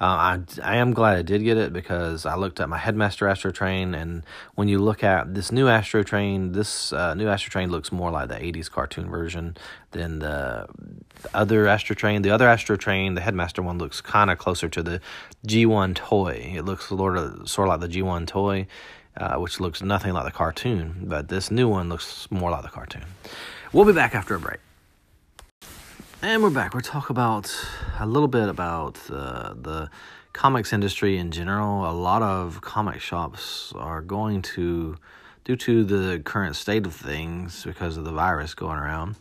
Uh, 0.00 0.04
I, 0.04 0.40
I 0.62 0.76
am 0.76 0.92
glad 0.92 1.16
I 1.16 1.22
did 1.22 1.44
get 1.44 1.56
it 1.56 1.72
because 1.72 2.26
I 2.26 2.34
looked 2.34 2.58
at 2.58 2.68
my 2.68 2.78
Headmaster 2.78 3.28
Astro 3.28 3.52
Train, 3.52 3.94
and 3.94 4.24
when 4.54 4.66
you 4.66 4.78
look 4.78 5.04
at 5.04 5.34
this 5.34 5.52
new 5.52 5.68
Astro 5.68 6.02
Train, 6.02 6.52
this 6.52 6.92
uh, 6.92 7.14
new 7.14 7.28
Astro 7.28 7.50
Train 7.50 7.70
looks 7.70 7.92
more 7.92 8.10
like 8.10 8.28
the 8.28 8.34
80s 8.34 8.70
cartoon 8.70 9.08
version 9.08 9.56
than 9.92 10.18
the 10.18 10.66
other 11.32 11.68
Astro 11.68 11.94
Train. 11.94 12.22
The 12.22 12.30
other 12.30 12.48
Astro 12.48 12.76
Train, 12.76 13.14
the 13.14 13.20
Headmaster 13.20 13.62
one, 13.62 13.78
looks 13.78 14.00
kind 14.00 14.30
of 14.30 14.38
closer 14.38 14.68
to 14.68 14.82
the 14.82 15.00
G1 15.46 15.94
toy. 15.94 16.52
It 16.56 16.64
looks 16.64 16.88
sort 16.88 17.16
of, 17.16 17.48
sort 17.48 17.68
of 17.68 17.80
like 17.80 17.88
the 17.88 17.96
G1 18.00 18.26
toy, 18.26 18.66
uh, 19.16 19.36
which 19.36 19.60
looks 19.60 19.82
nothing 19.82 20.12
like 20.12 20.24
the 20.24 20.30
cartoon, 20.32 21.04
but 21.04 21.28
this 21.28 21.50
new 21.50 21.68
one 21.68 21.88
looks 21.88 22.28
more 22.30 22.50
like 22.50 22.62
the 22.62 22.68
cartoon. 22.68 23.04
We'll 23.72 23.84
be 23.84 23.92
back 23.92 24.14
after 24.14 24.34
a 24.34 24.40
break. 24.40 24.60
And 26.22 26.42
we're 26.42 26.50
back. 26.50 26.74
We're 26.74 26.80
talk 26.80 27.10
about 27.10 27.54
a 28.00 28.06
little 28.06 28.28
bit 28.28 28.48
about 28.48 28.98
uh, 29.10 29.54
the 29.54 29.90
comics 30.32 30.72
industry 30.72 31.18
in 31.18 31.30
general. 31.30 31.88
A 31.88 31.92
lot 31.92 32.22
of 32.22 32.60
comic 32.60 33.00
shops 33.00 33.72
are 33.76 34.00
going 34.00 34.42
to, 34.42 34.96
due 35.44 35.56
to 35.56 35.84
the 35.84 36.20
current 36.20 36.56
state 36.56 36.86
of 36.86 36.94
things, 36.94 37.64
because 37.64 37.96
of 37.96 38.04
the 38.04 38.12
virus 38.12 38.54
going 38.54 38.78
around 38.78 39.16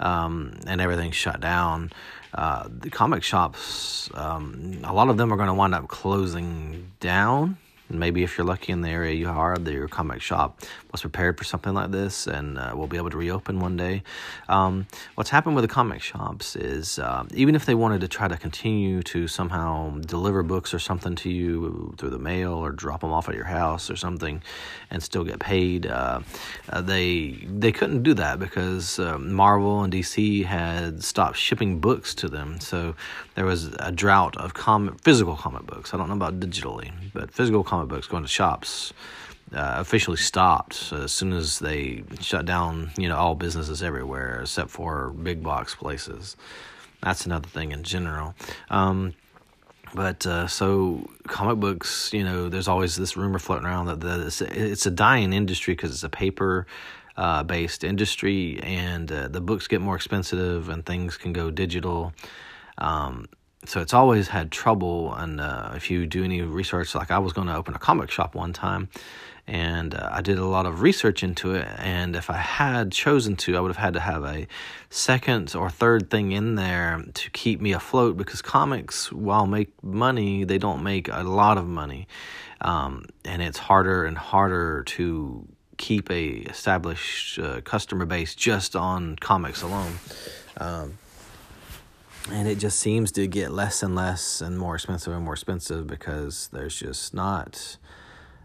um, 0.00 0.58
and 0.66 0.80
everything 0.80 1.12
shut 1.12 1.40
down. 1.40 1.92
Uh, 2.34 2.68
the 2.68 2.90
comic 2.90 3.22
shops, 3.22 4.10
um, 4.14 4.80
a 4.84 4.92
lot 4.92 5.08
of 5.08 5.16
them 5.16 5.32
are 5.32 5.36
going 5.36 5.48
to 5.48 5.54
wind 5.54 5.74
up 5.74 5.88
closing 5.88 6.90
down 7.00 7.58
maybe 7.90 8.22
if 8.22 8.36
you're 8.36 8.46
lucky 8.46 8.72
in 8.72 8.80
the 8.82 8.88
area 8.88 9.14
you 9.14 9.28
are, 9.28 9.56
your 9.60 9.88
comic 9.88 10.22
shop 10.22 10.60
was 10.92 11.00
prepared 11.00 11.38
for 11.38 11.44
something 11.44 11.74
like 11.74 11.90
this 11.90 12.26
and 12.26 12.58
uh, 12.58 12.72
will 12.74 12.86
be 12.86 12.96
able 12.96 13.10
to 13.10 13.16
reopen 13.16 13.60
one 13.60 13.76
day. 13.76 14.02
Um, 14.48 14.86
what's 15.14 15.30
happened 15.30 15.54
with 15.54 15.62
the 15.62 15.68
comic 15.68 16.02
shops 16.02 16.56
is 16.56 16.98
uh, 16.98 17.24
even 17.34 17.54
if 17.54 17.66
they 17.66 17.74
wanted 17.74 18.00
to 18.00 18.08
try 18.08 18.28
to 18.28 18.36
continue 18.36 19.02
to 19.04 19.28
somehow 19.28 19.98
deliver 20.00 20.42
books 20.42 20.74
or 20.74 20.78
something 20.78 21.14
to 21.16 21.30
you 21.30 21.94
through 21.98 22.10
the 22.10 22.18
mail 22.18 22.54
or 22.54 22.70
drop 22.70 23.00
them 23.00 23.12
off 23.12 23.28
at 23.28 23.34
your 23.34 23.44
house 23.44 23.90
or 23.90 23.96
something 23.96 24.42
and 24.90 25.02
still 25.02 25.24
get 25.24 25.38
paid, 25.38 25.86
uh, 25.86 26.20
uh 26.70 26.80
they 26.80 27.46
they 27.48 27.72
couldn't 27.72 28.02
do 28.02 28.14
that 28.14 28.38
because 28.38 28.98
uh, 28.98 29.18
Marvel 29.18 29.82
and 29.82 29.92
DC 29.92 30.44
had 30.44 31.02
stopped 31.02 31.36
shipping 31.36 31.80
books 31.80 32.14
to 32.14 32.28
them. 32.28 32.60
So 32.60 32.94
there 33.34 33.44
was 33.44 33.72
a 33.78 33.92
drought 33.92 34.36
of 34.36 34.54
comic, 34.54 35.00
physical 35.00 35.36
comic 35.36 35.66
books. 35.66 35.94
I 35.94 35.96
don't 35.96 36.08
know 36.08 36.14
about 36.14 36.40
digitally, 36.40 36.90
but 37.12 37.32
physical 37.32 37.64
comic 37.64 37.79
books 37.86 38.06
going 38.06 38.22
to 38.22 38.28
shops 38.28 38.92
uh, 39.52 39.74
officially 39.78 40.16
stopped 40.16 40.92
as 40.92 41.12
soon 41.12 41.32
as 41.32 41.58
they 41.58 42.04
shut 42.20 42.46
down, 42.46 42.90
you 42.96 43.08
know, 43.08 43.16
all 43.16 43.34
businesses 43.34 43.82
everywhere 43.82 44.40
except 44.42 44.70
for 44.70 45.10
big 45.10 45.42
box 45.42 45.74
places. 45.74 46.36
That's 47.02 47.26
another 47.26 47.48
thing 47.48 47.72
in 47.72 47.82
general. 47.82 48.34
Um, 48.68 49.14
but 49.94 50.24
uh, 50.24 50.46
so 50.46 51.10
comic 51.26 51.58
books, 51.58 52.12
you 52.12 52.22
know, 52.22 52.48
there's 52.48 52.68
always 52.68 52.94
this 52.96 53.16
rumor 53.16 53.38
floating 53.38 53.66
around 53.66 53.86
that, 53.86 54.00
that 54.00 54.20
it's, 54.20 54.40
it's 54.40 54.86
a 54.86 54.90
dying 54.90 55.32
industry 55.32 55.74
because 55.74 55.90
it's 55.90 56.04
a 56.04 56.08
paper 56.08 56.66
uh, 57.16 57.42
based 57.42 57.82
industry 57.82 58.60
and 58.62 59.10
uh, 59.10 59.28
the 59.28 59.40
books 59.40 59.66
get 59.66 59.80
more 59.80 59.96
expensive 59.96 60.68
and 60.68 60.86
things 60.86 61.16
can 61.16 61.32
go 61.32 61.50
digital. 61.50 62.12
Um, 62.78 63.28
so 63.66 63.80
it's 63.80 63.94
always 63.94 64.28
had 64.28 64.50
trouble. 64.50 65.14
And 65.14 65.40
uh, 65.40 65.72
if 65.74 65.90
you 65.90 66.06
do 66.06 66.24
any 66.24 66.42
research, 66.42 66.94
like 66.94 67.10
I 67.10 67.18
was 67.18 67.32
going 67.32 67.46
to 67.48 67.56
open 67.56 67.74
a 67.74 67.78
comic 67.78 68.10
shop 68.10 68.34
one 68.34 68.52
time, 68.52 68.88
and 69.46 69.94
uh, 69.94 70.08
I 70.12 70.22
did 70.22 70.38
a 70.38 70.46
lot 70.46 70.66
of 70.66 70.80
research 70.80 71.22
into 71.22 71.54
it. 71.54 71.68
And 71.78 72.16
if 72.16 72.30
I 72.30 72.36
had 72.36 72.92
chosen 72.92 73.36
to, 73.36 73.56
I 73.56 73.60
would 73.60 73.68
have 73.68 73.76
had 73.76 73.94
to 73.94 74.00
have 74.00 74.24
a 74.24 74.46
second 74.88 75.54
or 75.54 75.68
third 75.68 76.08
thing 76.10 76.32
in 76.32 76.54
there 76.54 77.02
to 77.14 77.30
keep 77.30 77.60
me 77.60 77.72
afloat 77.72 78.16
because 78.16 78.42
comics, 78.42 79.12
while 79.12 79.46
make 79.46 79.70
money, 79.82 80.44
they 80.44 80.58
don't 80.58 80.82
make 80.82 81.08
a 81.08 81.22
lot 81.22 81.58
of 81.58 81.66
money, 81.66 82.08
um, 82.60 83.06
and 83.24 83.42
it's 83.42 83.58
harder 83.58 84.04
and 84.04 84.16
harder 84.16 84.84
to 84.84 85.46
keep 85.76 86.10
a 86.10 86.28
established 86.28 87.38
uh, 87.38 87.60
customer 87.62 88.04
base 88.04 88.34
just 88.34 88.76
on 88.76 89.16
comics 89.16 89.62
alone. 89.62 89.94
Um, 90.58 90.98
and 92.28 92.46
it 92.46 92.58
just 92.58 92.78
seems 92.78 93.10
to 93.12 93.26
get 93.26 93.52
less 93.52 93.82
and 93.82 93.94
less 93.94 94.40
and 94.40 94.58
more 94.58 94.74
expensive 94.74 95.12
and 95.12 95.24
more 95.24 95.34
expensive 95.34 95.86
because 95.86 96.48
there's 96.52 96.78
just 96.78 97.14
not 97.14 97.76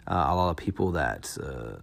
uh, 0.08 0.28
a 0.30 0.36
lot 0.36 0.50
of 0.50 0.58
people 0.58 0.92
that 0.92 1.38
uh, 1.44 1.78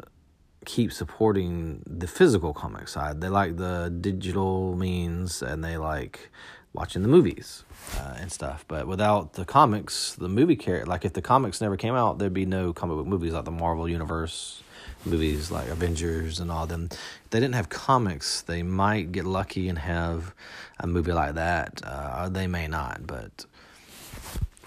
keep 0.64 0.92
supporting 0.92 1.82
the 1.86 2.06
physical 2.06 2.52
comic 2.52 2.88
side. 2.88 3.20
They 3.20 3.28
like 3.28 3.56
the 3.56 3.94
digital 4.00 4.76
means 4.76 5.42
and 5.42 5.62
they 5.62 5.76
like 5.76 6.30
watching 6.72 7.02
the 7.02 7.08
movies 7.08 7.64
uh, 7.98 8.16
and 8.18 8.32
stuff. 8.32 8.64
But 8.66 8.86
without 8.86 9.34
the 9.34 9.44
comics, 9.44 10.14
the 10.14 10.28
movie 10.28 10.56
character, 10.56 10.86
like 10.86 11.04
if 11.04 11.12
the 11.12 11.22
comics 11.22 11.60
never 11.60 11.76
came 11.76 11.94
out, 11.94 12.18
there'd 12.18 12.32
be 12.32 12.46
no 12.46 12.72
comic 12.72 12.96
book 12.96 13.06
movies 13.06 13.32
like 13.32 13.44
the 13.44 13.50
Marvel 13.50 13.88
Universe 13.88 14.62
movies 15.04 15.50
like 15.50 15.68
Avengers 15.68 16.40
and 16.40 16.50
all 16.50 16.66
them. 16.66 16.88
If 16.90 17.30
they 17.30 17.40
didn't 17.40 17.54
have 17.54 17.68
comics, 17.68 18.42
they 18.42 18.62
might 18.62 19.12
get 19.12 19.24
lucky 19.24 19.68
and 19.68 19.78
have 19.78 20.34
a 20.78 20.86
movie 20.86 21.12
like 21.12 21.34
that. 21.34 21.80
Uh, 21.84 22.28
they 22.28 22.46
may 22.46 22.66
not, 22.68 23.06
but 23.06 23.46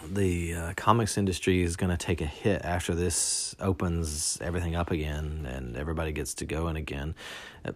the 0.08 0.54
uh, 0.54 0.74
comics 0.75 1.18
industry 1.18 1.63
is 1.63 1.75
going 1.75 1.89
to 1.89 1.98
take 1.98 2.22
a 2.22 2.25
hit 2.25 2.62
after 2.63 2.94
this 2.94 3.56
opens 3.60 4.38
everything 4.42 4.75
up 4.75 4.92
again 4.92 5.48
and 5.50 5.75
everybody 5.75 6.12
gets 6.12 6.34
to 6.36 6.46
go 6.46 6.56
going 6.65 6.77
again. 6.77 7.15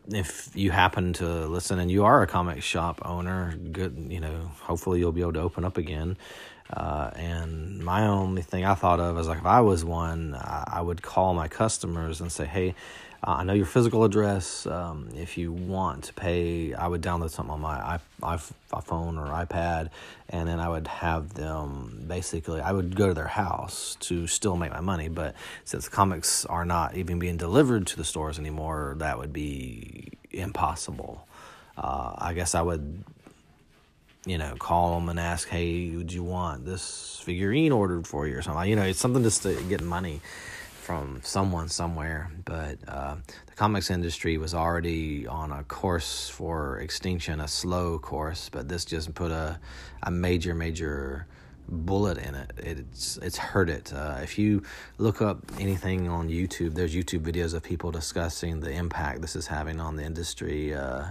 If 0.08 0.51
you 0.56 0.72
happen 0.72 1.13
to 1.13 1.48
listen 1.48 1.80
and 1.80 1.92
you 1.92 2.06
are 2.06 2.22
a 2.22 2.28
comic 2.28 2.63
shop 2.63 3.01
owner, 3.04 3.56
good, 3.72 4.08
you 4.10 4.20
know, 4.20 4.51
hopefully 4.62 5.00
you'll 5.00 5.12
be 5.12 5.22
able 5.22 5.34
to 5.34 5.42
open 5.42 5.66
up 5.66 5.78
again. 5.78 6.18
Uh, 6.72 7.10
and 7.16 7.80
my 7.80 8.06
only 8.06 8.44
thing 8.44 8.64
I 8.64 8.76
thought 8.76 9.00
of 9.00 9.18
is 9.18 9.28
like 9.28 9.40
if 9.40 9.46
I 9.46 9.62
was 9.62 9.84
one, 9.84 10.36
I, 10.36 10.64
I 10.68 10.82
would 10.82 11.02
call 11.02 11.34
my 11.34 11.48
customers 11.48 12.22
and 12.22 12.32
say, 12.32 12.46
"Hey, 12.46 12.76
uh, 13.22 13.32
I 13.40 13.44
know 13.44 13.54
your 13.54 13.66
physical 13.66 14.04
address. 14.06 14.66
Um, 14.66 15.10
if 15.16 15.38
you 15.38 15.52
want 15.52 16.06
to 16.06 16.14
pay, 16.14 16.74
I 16.74 16.88
would 16.88 17.02
download 17.02 17.32
something 17.32 17.52
on 17.52 17.60
my 17.60 18.00
iPhone 18.22 19.18
or 19.18 19.46
iPad, 19.46 19.90
and 20.30 20.48
then 20.48 20.60
I 20.60 20.70
would 20.70 20.88
have 20.88 21.34
them 21.34 22.06
basically. 22.08 22.62
I 22.62 22.72
would 22.72 22.96
go 22.96 23.10
to 23.10 23.14
their 23.14 23.28
house 23.28 23.98
to 24.02 24.26
still 24.28 24.56
make 24.56 24.72
my 24.72 24.80
money, 24.80 25.10
but 25.10 25.36
since 25.66 25.90
comics 25.90 26.46
are 26.46 26.66
not 26.66 26.96
even 26.96 27.20
being 27.20 27.36
delivered 27.36 27.88
to 27.88 27.98
the 27.98 28.06
stores 28.06 28.40
anymore, 28.40 28.96
that 29.00 29.18
would 29.18 29.34
be 29.34 30.14
impossible. 30.32 31.28
Uh, 31.78 32.14
I 32.18 32.34
guess 32.34 32.56
I 32.56 32.62
would 32.62 33.04
you 34.26 34.38
know, 34.38 34.56
call 34.60 34.96
them 34.96 35.10
and 35.10 35.20
ask, 35.20 35.48
hey, 35.48 35.90
would 35.96 36.12
you 36.12 36.24
want 36.24 36.66
this 36.66 37.22
figurine 37.24 37.72
ordered 37.72 38.06
for 38.06 38.28
you 38.28 38.38
or 38.38 38.42
something? 38.42 38.70
You 38.70 38.76
know, 38.76 38.84
it's 38.84 39.00
something 39.00 39.24
just 39.24 39.44
to 39.44 39.62
get 39.64 39.82
money 39.82 40.22
from 40.90 41.22
someone 41.24 41.70
somewhere. 41.70 42.32
But 42.46 42.80
uh, 42.88 43.16
the 43.46 43.54
comics 43.56 43.90
industry 43.90 44.38
was 44.38 44.54
already 44.54 45.28
on 45.28 45.52
a 45.52 45.64
course 45.64 46.30
for 46.30 46.80
extinction, 46.80 47.40
a 47.40 47.48
slow 47.48 48.00
course, 48.00 48.50
but 48.50 48.68
this 48.68 48.86
just 48.86 49.14
put 49.14 49.32
a, 49.32 49.60
a 50.04 50.12
major, 50.12 50.54
major 50.54 51.28
bullet 51.72 52.18
in 52.18 52.34
it. 52.36 52.52
It's 52.58 53.18
it's 53.18 53.38
hurt 53.38 53.70
it. 53.70 53.94
Uh, 53.94 54.18
if 54.24 54.40
you 54.40 54.64
look 54.98 55.22
up 55.22 55.40
anything 55.60 56.10
on 56.10 56.28
YouTube, 56.30 56.74
there's 56.74 56.96
YouTube 56.96 57.22
videos 57.22 57.54
of 57.54 57.64
people 57.64 57.92
discussing 57.92 58.60
the 58.60 58.72
impact 58.72 59.22
this 59.22 59.36
is 59.36 59.48
having 59.48 59.80
on 59.80 59.96
the 59.96 60.04
industry. 60.04 60.74
Uh, 60.74 61.10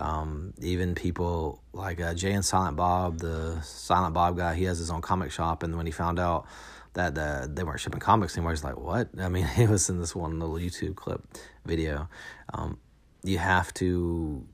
um, 0.00 0.52
even 0.60 0.94
people 0.94 1.62
like 1.72 2.00
uh, 2.00 2.14
Jay 2.14 2.32
and 2.32 2.44
Silent 2.44 2.76
Bob, 2.76 3.18
the 3.18 3.60
Silent 3.62 4.14
Bob 4.14 4.36
guy, 4.36 4.54
he 4.54 4.64
has 4.64 4.78
his 4.78 4.90
own 4.90 5.02
comic 5.02 5.30
shop, 5.30 5.62
and 5.62 5.76
when 5.76 5.86
he 5.86 5.92
found 5.92 6.18
out 6.18 6.46
that 6.94 7.14
the, 7.14 7.50
they 7.52 7.62
weren't 7.62 7.80
shipping 7.80 8.00
comics 8.00 8.36
anymore, 8.36 8.52
he's 8.52 8.64
like, 8.64 8.78
"What?" 8.78 9.08
I 9.18 9.28
mean, 9.28 9.48
it 9.56 9.68
was 9.68 9.88
in 9.88 10.00
this 10.00 10.14
one 10.14 10.38
little 10.38 10.56
YouTube 10.56 10.96
clip 10.96 11.22
video. 11.64 12.08
Um, 12.52 12.78
you 13.22 13.38
have 13.38 13.72
to 13.74 14.46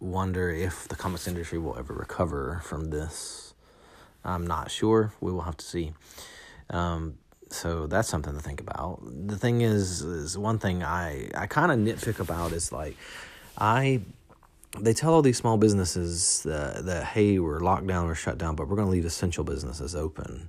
wonder 0.00 0.50
if 0.50 0.88
the 0.88 0.96
comics 0.96 1.26
industry 1.26 1.58
will 1.58 1.76
ever 1.76 1.94
recover 1.94 2.60
from 2.64 2.90
this. 2.90 3.54
I'm 4.24 4.46
not 4.46 4.70
sure. 4.70 5.12
We 5.20 5.32
will 5.32 5.42
have 5.42 5.56
to 5.56 5.64
see. 5.64 5.92
Um, 6.70 7.18
so 7.50 7.86
that's 7.86 8.08
something 8.08 8.34
to 8.34 8.40
think 8.40 8.60
about. 8.60 9.00
The 9.04 9.36
thing 9.36 9.62
is, 9.62 10.02
is 10.02 10.36
one 10.36 10.58
thing 10.58 10.82
I 10.82 11.30
I 11.34 11.46
kind 11.46 11.72
of 11.72 11.78
nitpick 11.78 12.20
about 12.20 12.52
is 12.52 12.72
like 12.72 12.96
I 13.56 14.02
they 14.78 14.92
tell 14.92 15.14
all 15.14 15.22
these 15.22 15.38
small 15.38 15.56
businesses 15.56 16.42
that, 16.42 16.84
that 16.84 17.04
hey 17.04 17.38
we're 17.38 17.60
locked 17.60 17.86
down 17.86 18.06
we're 18.06 18.14
shut 18.14 18.38
down 18.38 18.54
but 18.54 18.68
we're 18.68 18.76
going 18.76 18.86
to 18.86 18.92
leave 18.92 19.04
essential 19.04 19.44
businesses 19.44 19.94
open. 19.94 20.48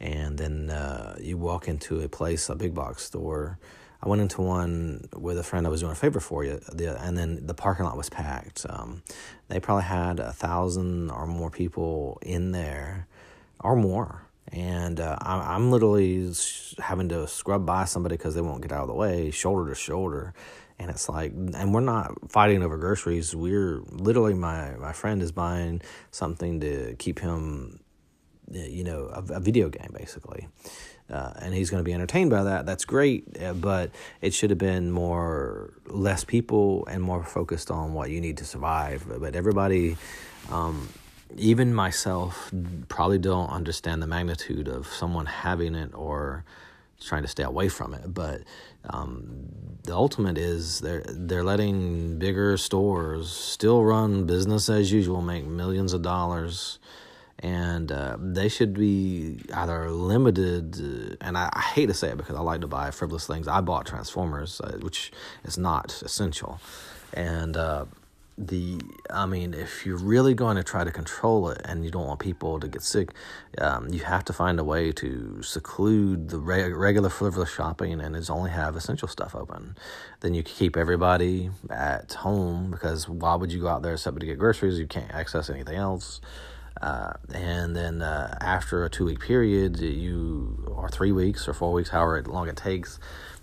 And 0.00 0.38
then 0.38 0.70
uh, 0.70 1.16
you 1.20 1.36
walk 1.36 1.68
into 1.68 2.00
a 2.00 2.08
place 2.08 2.48
a 2.48 2.56
big 2.56 2.74
box 2.74 3.04
store. 3.04 3.58
I 4.02 4.08
went 4.08 4.22
into 4.22 4.40
one 4.40 5.08
with 5.14 5.38
a 5.38 5.42
friend 5.42 5.66
i 5.66 5.70
was 5.70 5.80
doing 5.80 5.92
a 5.92 5.96
favor 5.96 6.20
for 6.20 6.42
you 6.42 6.60
and 6.78 7.18
then 7.18 7.46
the 7.46 7.54
parking 7.54 7.84
lot 7.84 7.96
was 7.96 8.08
packed. 8.08 8.66
Um, 8.68 9.02
they 9.48 9.60
probably 9.60 9.84
had 9.84 10.18
a 10.18 10.32
thousand 10.32 11.10
or 11.10 11.26
more 11.26 11.50
people 11.50 12.18
in 12.22 12.52
there 12.52 13.06
or 13.60 13.76
more. 13.76 14.26
And 14.52 14.98
uh, 14.98 15.16
I'm 15.20 15.70
literally 15.70 16.32
having 16.78 17.08
to 17.10 17.28
scrub 17.28 17.64
by 17.64 17.84
somebody 17.84 18.16
because 18.16 18.34
they 18.34 18.40
won't 18.40 18.62
get 18.62 18.72
out 18.72 18.82
of 18.82 18.88
the 18.88 18.94
way, 18.94 19.30
shoulder 19.30 19.68
to 19.68 19.76
shoulder 19.76 20.34
and 20.80 20.90
it's 20.90 21.08
like 21.08 21.30
and 21.32 21.72
we're 21.72 21.80
not 21.80 22.10
fighting 22.28 22.62
over 22.64 22.76
groceries 22.76 23.36
we're 23.36 23.80
literally 23.92 24.34
my 24.34 24.74
my 24.76 24.92
friend 24.92 25.22
is 25.22 25.30
buying 25.30 25.80
something 26.10 26.58
to 26.58 26.96
keep 26.98 27.20
him 27.20 27.78
you 28.50 28.84
know, 28.84 29.06
a, 29.12 29.34
a 29.34 29.40
video 29.40 29.68
game 29.68 29.90
basically. 29.96 30.48
Uh, 31.08 31.32
and 31.40 31.54
he's 31.54 31.70
going 31.70 31.80
to 31.80 31.84
be 31.84 31.92
entertained 31.92 32.30
by 32.30 32.44
that. 32.44 32.66
That's 32.66 32.84
great, 32.84 33.24
uh, 33.42 33.52
but 33.54 33.90
it 34.20 34.32
should 34.32 34.50
have 34.50 34.60
been 34.60 34.92
more 34.92 35.72
less 35.86 36.22
people 36.22 36.86
and 36.86 37.02
more 37.02 37.24
focused 37.24 37.68
on 37.68 37.94
what 37.94 38.10
you 38.10 38.20
need 38.20 38.36
to 38.36 38.44
survive. 38.44 39.04
But 39.18 39.34
everybody, 39.34 39.96
um, 40.50 40.88
even 41.36 41.74
myself, 41.74 42.52
probably 42.88 43.18
don't 43.18 43.48
understand 43.50 44.00
the 44.02 44.06
magnitude 44.06 44.68
of 44.68 44.86
someone 44.86 45.26
having 45.26 45.74
it 45.74 45.92
or 45.94 46.44
trying 47.00 47.22
to 47.22 47.28
stay 47.28 47.42
away 47.42 47.68
from 47.68 47.94
it. 47.94 48.12
But 48.12 48.42
um, 48.88 49.48
the 49.84 49.94
ultimate 49.94 50.38
is 50.38 50.80
they're 50.80 51.04
they're 51.08 51.44
letting 51.44 52.18
bigger 52.18 52.56
stores 52.56 53.30
still 53.30 53.82
run 53.84 54.26
business 54.26 54.68
as 54.68 54.92
usual, 54.92 55.20
make 55.22 55.44
millions 55.46 55.92
of 55.92 56.02
dollars 56.02 56.78
and 57.42 57.90
uh, 57.90 58.16
they 58.20 58.48
should 58.48 58.74
be 58.74 59.40
either 59.54 59.90
limited. 59.90 60.76
Uh, 60.78 61.16
and 61.22 61.38
I, 61.38 61.48
I, 61.52 61.60
hate 61.60 61.86
to 61.86 61.94
say 61.94 62.10
it 62.10 62.18
because 62.18 62.36
I 62.36 62.40
like 62.40 62.60
to 62.60 62.66
buy 62.66 62.90
frivolous 62.90 63.26
things. 63.26 63.48
I 63.48 63.62
bought 63.62 63.86
Transformers, 63.86 64.60
uh, 64.60 64.78
which 64.82 65.10
is 65.44 65.56
not 65.56 66.02
essential, 66.02 66.60
and 67.14 67.56
uh, 67.56 67.86
the 68.46 68.80
I 69.10 69.26
mean, 69.26 69.52
if 69.52 69.84
you're 69.84 69.98
really 69.98 70.34
going 70.34 70.56
to 70.56 70.64
try 70.64 70.82
to 70.82 70.90
control 70.90 71.50
it 71.50 71.60
and 71.64 71.84
you 71.84 71.90
don't 71.90 72.06
want 72.06 72.20
people 72.20 72.58
to 72.58 72.68
get 72.68 72.82
sick, 72.82 73.10
um, 73.58 73.88
you 73.90 74.00
have 74.00 74.24
to 74.26 74.32
find 74.32 74.58
a 74.58 74.64
way 74.64 74.92
to 74.92 75.42
seclude 75.42 76.30
the 76.30 76.38
re- 76.38 76.72
regular 76.72 77.10
frivolous 77.10 77.50
shopping 77.50 78.00
and 78.00 78.14
just 78.16 78.30
only 78.30 78.50
have 78.50 78.76
essential 78.76 79.08
stuff 79.08 79.34
open. 79.34 79.76
Then 80.20 80.32
you 80.32 80.42
can 80.42 80.54
keep 80.54 80.76
everybody 80.76 81.50
at 81.68 82.14
home 82.14 82.70
because 82.70 83.08
why 83.08 83.34
would 83.34 83.52
you 83.52 83.60
go 83.60 83.68
out 83.68 83.82
there 83.82 83.92
except 83.92 84.18
to 84.18 84.26
get 84.26 84.38
groceries? 84.38 84.78
You 84.78 84.86
can't 84.86 85.12
access 85.12 85.50
anything 85.50 85.76
else. 85.76 86.20
Uh, 86.80 87.12
and 87.34 87.76
then 87.76 88.00
uh, 88.00 88.38
after 88.40 88.84
a 88.84 88.88
two 88.88 89.04
week 89.04 89.20
period, 89.20 89.78
you 89.80 90.72
or 90.74 90.88
three 90.88 91.12
weeks 91.12 91.46
or 91.46 91.52
four 91.52 91.72
weeks, 91.74 91.90
however 91.90 92.22
long 92.22 92.48
it 92.48 92.56
takes, 92.56 92.98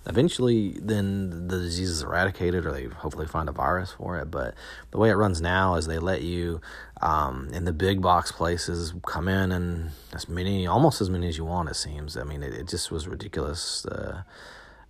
eventually 0.07 0.77
then 0.81 1.47
the 1.47 1.59
disease 1.59 1.89
is 1.89 2.03
eradicated 2.03 2.65
or 2.65 2.71
they 2.71 2.85
hopefully 2.85 3.27
find 3.27 3.49
a 3.49 3.51
virus 3.51 3.91
for 3.91 4.17
it. 4.17 4.31
But 4.31 4.55
the 4.91 4.97
way 4.97 5.09
it 5.09 5.15
runs 5.15 5.41
now 5.41 5.75
is 5.75 5.85
they 5.85 5.99
let 5.99 6.21
you 6.21 6.61
um, 7.01 7.49
in 7.53 7.65
the 7.65 7.73
big 7.73 8.01
box 8.01 8.31
places 8.31 8.93
come 9.05 9.27
in 9.27 9.51
and 9.51 9.91
as 10.13 10.27
many, 10.29 10.65
almost 10.65 11.01
as 11.01 11.09
many 11.09 11.27
as 11.27 11.37
you 11.37 11.45
want. 11.45 11.69
It 11.69 11.75
seems. 11.75 12.17
I 12.17 12.23
mean, 12.23 12.43
it, 12.43 12.53
it 12.53 12.67
just 12.67 12.91
was 12.91 13.07
ridiculous. 13.07 13.85
Uh, 13.85 14.23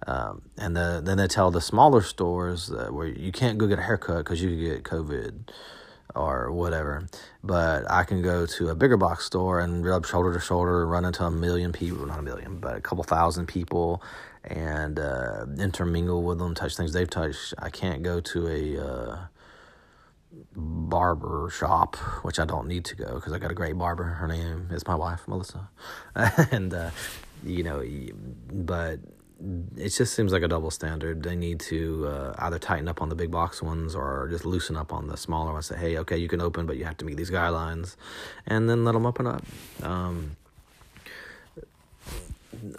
um, 0.06 0.44
and 0.58 0.76
the, 0.76 1.02
then 1.04 1.18
they 1.18 1.28
tell 1.28 1.50
the 1.50 1.62
smaller 1.62 2.02
stores 2.02 2.70
where 2.70 3.08
you 3.08 3.32
can't 3.32 3.58
go 3.58 3.66
get 3.66 3.80
a 3.80 3.84
haircut 3.84 4.20
because 4.20 4.42
you 4.42 4.50
could 4.50 4.60
get 4.60 4.84
COVID 4.84 5.50
or 6.16 6.52
whatever. 6.52 7.08
But 7.44 7.90
I 7.90 8.04
can 8.04 8.22
go 8.22 8.46
to 8.46 8.70
a 8.70 8.76
bigger 8.76 8.98
box 8.98 9.26
store 9.26 9.60
and 9.60 9.86
rub 9.86 10.06
shoulder 10.06 10.34
to 10.34 10.40
shoulder, 10.40 10.86
run 10.86 11.06
into 11.06 11.24
a 11.24 11.32
million 11.32 11.72
people, 11.72 12.06
not 12.06 12.20
a 12.20 12.24
million, 12.24 12.60
but 12.60 12.76
a 12.76 12.82
couple 12.82 13.04
thousand 13.04 13.48
people, 13.48 14.02
and 14.48 15.00
uh, 15.00 15.46
intermingle 15.60 16.24
with 16.24 16.40
them, 16.40 16.56
touch 16.56 16.76
things 16.76 16.94
they've 16.94 17.10
touched. 17.10 17.54
I 17.60 17.70
can't 17.70 18.04
go 18.04 18.20
to 18.20 18.48
a 18.48 18.86
uh, 18.86 19.18
barber 20.56 21.50
shop, 21.50 21.96
which 22.24 22.40
I 22.40 22.46
don't 22.46 22.68
need 22.68 22.86
to 22.86 22.96
go 22.96 23.16
because 23.16 23.34
I 23.34 23.40
got 23.40 23.52
a 23.52 23.56
great 23.56 23.78
barber. 23.78 24.04
Her 24.04 24.28
name 24.28 24.70
is 24.72 24.88
my 24.88 24.96
wife, 24.96 25.28
Melissa, 25.28 25.70
and 26.16 26.74
uh, 26.74 26.92
you 27.44 27.64
know, 27.64 27.84
but 28.52 29.00
it 29.76 29.90
just 29.90 30.16
seems 30.16 30.34
like 30.34 30.42
a 30.42 30.48
double 30.48 30.72
standard. 30.72 31.24
They 31.24 31.36
need 31.36 31.60
to 31.62 32.08
uh, 32.08 32.36
either 32.40 32.58
tighten 32.58 32.88
up 32.88 33.02
on 33.02 33.10
the 33.10 33.16
big 33.16 33.32
box 33.32 33.62
ones 33.62 33.96
or 33.96 34.28
just 34.30 34.46
loosen 34.46 34.76
up 34.76 34.92
on 34.92 35.08
the 35.08 35.18
smaller 35.18 35.54
ones. 35.54 35.68
Say, 35.68 35.78
hey, 35.78 35.98
okay, 36.00 36.18
you 36.18 36.28
can 36.28 36.42
open, 36.42 36.66
but 36.66 36.78
you 36.78 36.86
have 36.86 36.98
to 36.98 37.06
meet 37.06 37.18
these 37.18 37.32
guidelines, 37.32 37.96
and 38.46 38.70
then 38.70 38.84
let 38.84 38.94
them 38.94 39.06
open 39.06 39.28
up. 39.28 39.44
Um, 39.84 40.38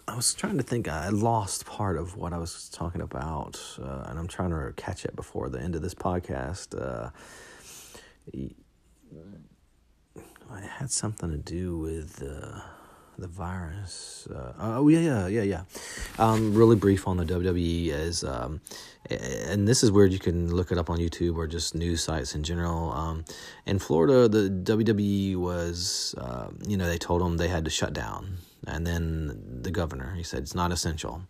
I 0.06 0.16
was 0.16 0.34
trying 0.34 0.56
to 0.56 0.62
think. 0.62 0.88
I 0.88 1.08
lost 1.08 1.66
part 1.66 1.96
of 1.98 2.16
what 2.16 2.32
I 2.32 2.38
was 2.38 2.68
talking 2.68 3.00
about, 3.00 3.60
uh, 3.80 4.06
and 4.08 4.18
I'm 4.18 4.28
trying 4.28 4.50
to 4.50 4.72
catch 4.76 5.04
it 5.04 5.14
before 5.14 5.48
the 5.48 5.60
end 5.60 5.74
of 5.74 5.82
this 5.82 5.94
podcast. 5.94 6.74
Uh, 6.80 7.10
had 10.78 10.90
something 10.90 11.30
to 11.30 11.36
do 11.36 11.76
with 11.76 12.22
uh, 12.22 12.60
the 13.18 13.28
virus. 13.28 14.28
Uh, 14.32 14.52
oh 14.58 14.88
yeah, 14.88 15.00
yeah, 15.00 15.26
yeah, 15.26 15.42
yeah. 15.42 15.62
Um, 16.18 16.54
really 16.54 16.76
brief 16.76 17.06
on 17.08 17.16
the 17.16 17.24
WWE 17.24 17.88
is, 17.88 18.24
um, 18.24 18.60
and 19.10 19.66
this 19.66 19.82
is 19.82 19.90
weird. 19.90 20.12
You 20.12 20.18
can 20.18 20.54
look 20.54 20.72
it 20.72 20.78
up 20.78 20.88
on 20.88 20.98
YouTube 20.98 21.36
or 21.36 21.46
just 21.46 21.74
news 21.74 22.02
sites 22.02 22.34
in 22.34 22.42
general. 22.42 22.92
Um, 22.92 23.24
in 23.66 23.78
Florida, 23.78 24.28
the 24.28 24.48
WWE 24.48 25.36
was, 25.36 26.14
uh, 26.16 26.48
you 26.66 26.76
know, 26.76 26.86
they 26.86 26.98
told 26.98 27.22
them 27.22 27.36
they 27.36 27.48
had 27.48 27.64
to 27.64 27.70
shut 27.70 27.92
down 27.92 28.38
and 28.66 28.86
then 28.86 29.60
the 29.62 29.70
governor. 29.70 30.14
He 30.16 30.22
said 30.22 30.42
it's 30.42 30.54
not 30.54 30.72
essential. 30.72 31.22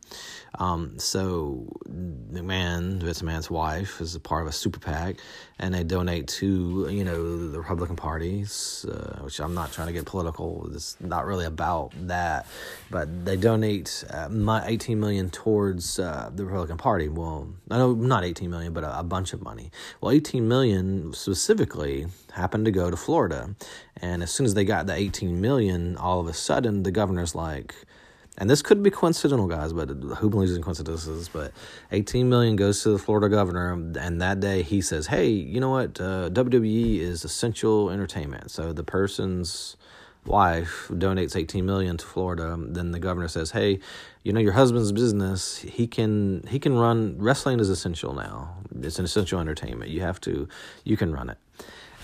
Um, 0.58 0.98
so 0.98 1.66
McMahon, 1.88 3.02
Vince 3.02 3.22
McMahon's 3.22 3.50
wife, 3.50 4.00
is 4.00 4.14
a 4.14 4.20
part 4.20 4.42
of 4.42 4.48
a 4.48 4.52
super 4.52 4.80
PAC, 4.80 5.16
and 5.58 5.74
they 5.74 5.84
donate 5.84 6.28
to 6.28 6.88
you 6.90 7.04
know 7.04 7.48
the 7.48 7.58
Republican 7.58 7.96
parties, 7.96 8.86
uh, 8.88 9.20
which 9.22 9.40
I'm 9.40 9.54
not 9.54 9.72
trying 9.72 9.88
to 9.88 9.92
get 9.92 10.06
political. 10.06 10.68
It's 10.72 10.96
not 11.00 11.26
really 11.26 11.44
about 11.44 11.92
that, 12.06 12.46
but 12.90 13.24
they 13.24 13.36
donate 13.36 14.04
uh, 14.10 14.28
18 14.64 14.98
million 14.98 15.30
towards 15.30 15.98
uh, 15.98 16.30
the 16.34 16.44
Republican 16.44 16.78
Party. 16.78 17.08
Well, 17.08 17.48
I 17.70 17.78
know 17.78 17.94
not 17.94 18.24
18 18.24 18.50
million, 18.50 18.72
but 18.72 18.84
a, 18.84 19.00
a 19.00 19.04
bunch 19.04 19.32
of 19.32 19.42
money. 19.42 19.70
Well, 20.00 20.12
18 20.12 20.48
million 20.48 21.12
specifically 21.12 22.06
happened 22.32 22.64
to 22.64 22.70
go 22.70 22.90
to 22.90 22.96
Florida. 22.96 23.54
And 24.00 24.22
as 24.22 24.30
soon 24.30 24.46
as 24.46 24.54
they 24.54 24.64
got 24.64 24.86
the 24.86 24.94
18 24.94 25.40
million, 25.40 25.96
all 25.96 26.20
of 26.20 26.28
a 26.28 26.32
sudden 26.32 26.84
the 26.84 26.90
governor's 27.18 27.34
like, 27.34 27.74
and 28.40 28.48
this 28.48 28.62
could 28.62 28.82
be 28.82 28.90
coincidental, 28.90 29.48
guys, 29.48 29.72
but 29.72 29.88
who 29.88 30.30
believes 30.30 30.54
in 30.54 30.62
coincidences? 30.62 31.28
But 31.28 31.52
18 31.90 32.28
million 32.28 32.54
goes 32.54 32.82
to 32.84 32.90
the 32.90 32.98
Florida 32.98 33.28
governor, 33.28 33.72
and 33.72 34.20
that 34.20 34.38
day 34.38 34.62
he 34.62 34.80
says, 34.80 35.08
"Hey, 35.08 35.28
you 35.28 35.58
know 35.58 35.70
what? 35.70 36.00
Uh, 36.00 36.30
WWE 36.30 37.00
is 37.00 37.24
essential 37.24 37.90
entertainment." 37.90 38.52
So 38.52 38.72
the 38.72 38.84
person's 38.84 39.76
wife 40.24 40.88
donates 40.92 41.34
18 41.34 41.66
million 41.66 41.96
to 41.96 42.06
Florida. 42.06 42.56
Then 42.60 42.92
the 42.92 43.00
governor 43.00 43.26
says, 43.26 43.50
"Hey, 43.50 43.80
you 44.22 44.32
know 44.32 44.40
your 44.40 44.52
husband's 44.52 44.92
business. 44.92 45.58
He 45.58 45.88
can 45.88 46.44
he 46.48 46.60
can 46.60 46.78
run 46.78 47.16
wrestling 47.18 47.58
is 47.58 47.70
essential 47.70 48.12
now. 48.14 48.54
It's 48.82 49.00
an 49.00 49.04
essential 49.04 49.40
entertainment. 49.40 49.90
You 49.90 50.02
have 50.02 50.20
to 50.20 50.46
you 50.84 50.96
can 50.96 51.12
run 51.12 51.28
it." 51.30 51.38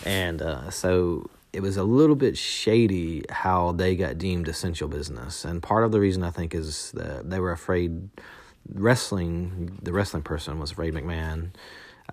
And 0.05 0.43
uh, 0.43 0.71
so 0.71 1.31
it 1.55 1.63
was 1.63 1.77
a 1.77 1.85
little 1.85 2.17
bit 2.17 2.37
shady 2.37 3.25
how 3.31 3.73
they 3.73 3.95
got 3.95 4.19
deemed 4.19 4.49
essential 4.49 4.89
business. 4.89 5.45
And 5.45 5.63
part 5.63 5.85
of 5.85 5.93
the 5.93 6.01
reason 6.01 6.25
I 6.25 6.31
think 6.31 6.55
is 6.55 6.91
that 6.93 7.31
they 7.31 7.39
were 7.39 7.53
afraid 7.53 8.09
wrestling, 8.73 9.79
the 9.81 9.93
wrestling 9.93 10.25
person 10.25 10.59
was 10.59 10.73
afraid 10.73 10.95
McMahon, 10.95 11.51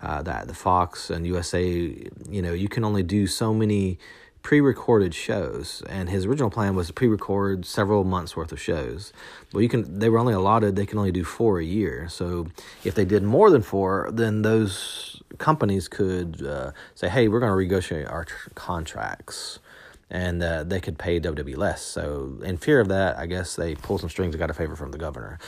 uh, 0.00 0.22
that 0.22 0.46
the 0.46 0.54
Fox 0.54 1.10
and 1.10 1.26
USA, 1.26 1.64
you 1.64 2.40
know, 2.40 2.52
you 2.52 2.68
can 2.68 2.84
only 2.84 3.02
do 3.02 3.26
so 3.26 3.52
many 3.52 3.98
pre-recorded 4.42 5.14
shows. 5.14 5.82
And 5.88 6.08
his 6.08 6.24
original 6.24 6.50
plan 6.50 6.76
was 6.76 6.88
to 6.88 6.92
pre-record 6.92 7.64
several 7.64 8.04
months 8.04 8.36
worth 8.36 8.52
of 8.52 8.60
shows. 8.60 9.12
Well 9.52 9.62
you 9.62 9.68
can 9.68 9.98
they 9.98 10.08
were 10.08 10.18
only 10.18 10.34
allotted 10.34 10.76
they 10.76 10.86
can 10.86 10.98
only 10.98 11.12
do 11.12 11.24
four 11.24 11.58
a 11.58 11.64
year. 11.64 12.08
So 12.08 12.48
if 12.84 12.94
they 12.94 13.04
did 13.04 13.22
more 13.22 13.50
than 13.50 13.62
four 13.62 14.10
then 14.12 14.42
those 14.42 15.11
companies 15.38 15.88
could 15.88 16.44
uh, 16.44 16.72
say 16.94 17.08
hey 17.08 17.28
we're 17.28 17.40
going 17.40 17.50
to 17.50 17.74
renegotiate 17.74 18.10
our 18.10 18.24
tr- 18.24 18.50
contracts 18.54 19.58
and 20.10 20.42
uh, 20.42 20.62
they 20.62 20.80
could 20.80 20.98
pay 20.98 21.20
WWE 21.20 21.56
less 21.56 21.82
so 21.82 22.38
in 22.42 22.56
fear 22.58 22.80
of 22.80 22.88
that 22.88 23.18
i 23.18 23.26
guess 23.26 23.56
they 23.56 23.74
pulled 23.74 24.00
some 24.00 24.10
strings 24.10 24.34
and 24.34 24.40
got 24.40 24.50
a 24.50 24.54
favor 24.54 24.76
from 24.76 24.90
the 24.92 24.98
governor 24.98 25.38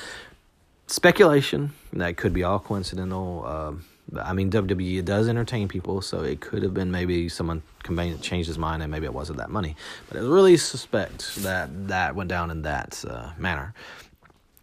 speculation 0.87 1.73
that 1.93 2.17
could 2.17 2.33
be 2.33 2.43
all 2.43 2.59
coincidental 2.59 3.45
um, 3.47 3.85
I 4.21 4.33
mean, 4.33 4.51
WWE 4.51 5.05
does 5.05 5.29
entertain 5.29 5.69
people, 5.69 6.03
so 6.03 6.23
it 6.23 6.41
could 6.41 6.63
have 6.63 6.75
been 6.75 6.91
maybe 6.91 7.29
someone 7.29 7.63
convenient 7.83 8.23
changed 8.23 8.49
his 8.49 8.59
mind 8.59 8.83
and 8.83 8.91
maybe 8.91 9.07
it 9.07 9.15
wasn't 9.15 9.39
that 9.39 9.51
money. 9.51 9.77
But 10.09 10.19
I 10.19 10.21
really 10.21 10.57
suspect 10.57 11.37
that 11.37 11.89
that 11.89 12.15
went 12.15 12.29
down 12.29 12.51
in 12.51 12.63
that 12.63 13.03
uh, 13.09 13.31
manner. 13.39 13.75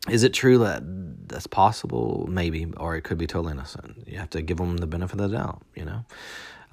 Is 0.09 0.23
it 0.23 0.33
true 0.33 0.57
that 0.59 0.81
that's 1.27 1.47
possible? 1.47 2.27
Maybe, 2.29 2.65
or 2.77 2.95
it 2.95 3.03
could 3.03 3.17
be 3.17 3.27
totally 3.27 3.53
innocent. 3.53 4.03
You 4.07 4.17
have 4.17 4.31
to 4.31 4.41
give 4.41 4.57
them 4.57 4.77
the 4.77 4.87
benefit 4.87 5.19
of 5.19 5.29
the 5.29 5.37
doubt, 5.37 5.61
you 5.75 5.85
know. 5.85 6.05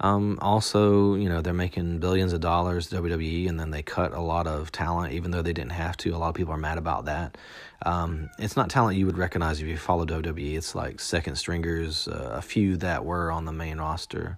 Um, 0.01 0.39
also, 0.41 1.15
you 1.15 1.27
know, 1.27 1.41
they're 1.41 1.53
making 1.53 1.99
billions 1.99 2.31
of 2.31 2.39
dollars 2.39 2.89
WWE, 2.89 3.49
and 3.49 3.59
then 3.59 3.71
they 3.71 3.83
cut 3.83 4.13
a 4.13 4.21
lot 4.21 4.47
of 4.47 4.71
talent, 4.71 5.13
even 5.13 5.31
though 5.31 5.41
they 5.41 5.53
didn't 5.53 5.73
have 5.73 5.97
to. 5.97 6.15
A 6.15 6.17
lot 6.17 6.29
of 6.29 6.35
people 6.35 6.53
are 6.53 6.57
mad 6.57 6.77
about 6.77 7.05
that. 7.05 7.37
Um, 7.85 8.29
it's 8.39 8.55
not 8.55 8.69
talent 8.69 8.97
you 8.97 9.05
would 9.05 9.17
recognize 9.17 9.61
if 9.61 9.67
you 9.67 9.77
follow 9.77 10.05
WWE. 10.05 10.55
It's 10.55 10.73
like 10.73 10.99
second 11.01 11.35
stringers, 11.35 12.07
uh, 12.07 12.31
a 12.33 12.41
few 12.41 12.77
that 12.77 13.03
were 13.03 13.29
on 13.31 13.45
the 13.45 13.51
main 13.51 13.77
roster. 13.77 14.37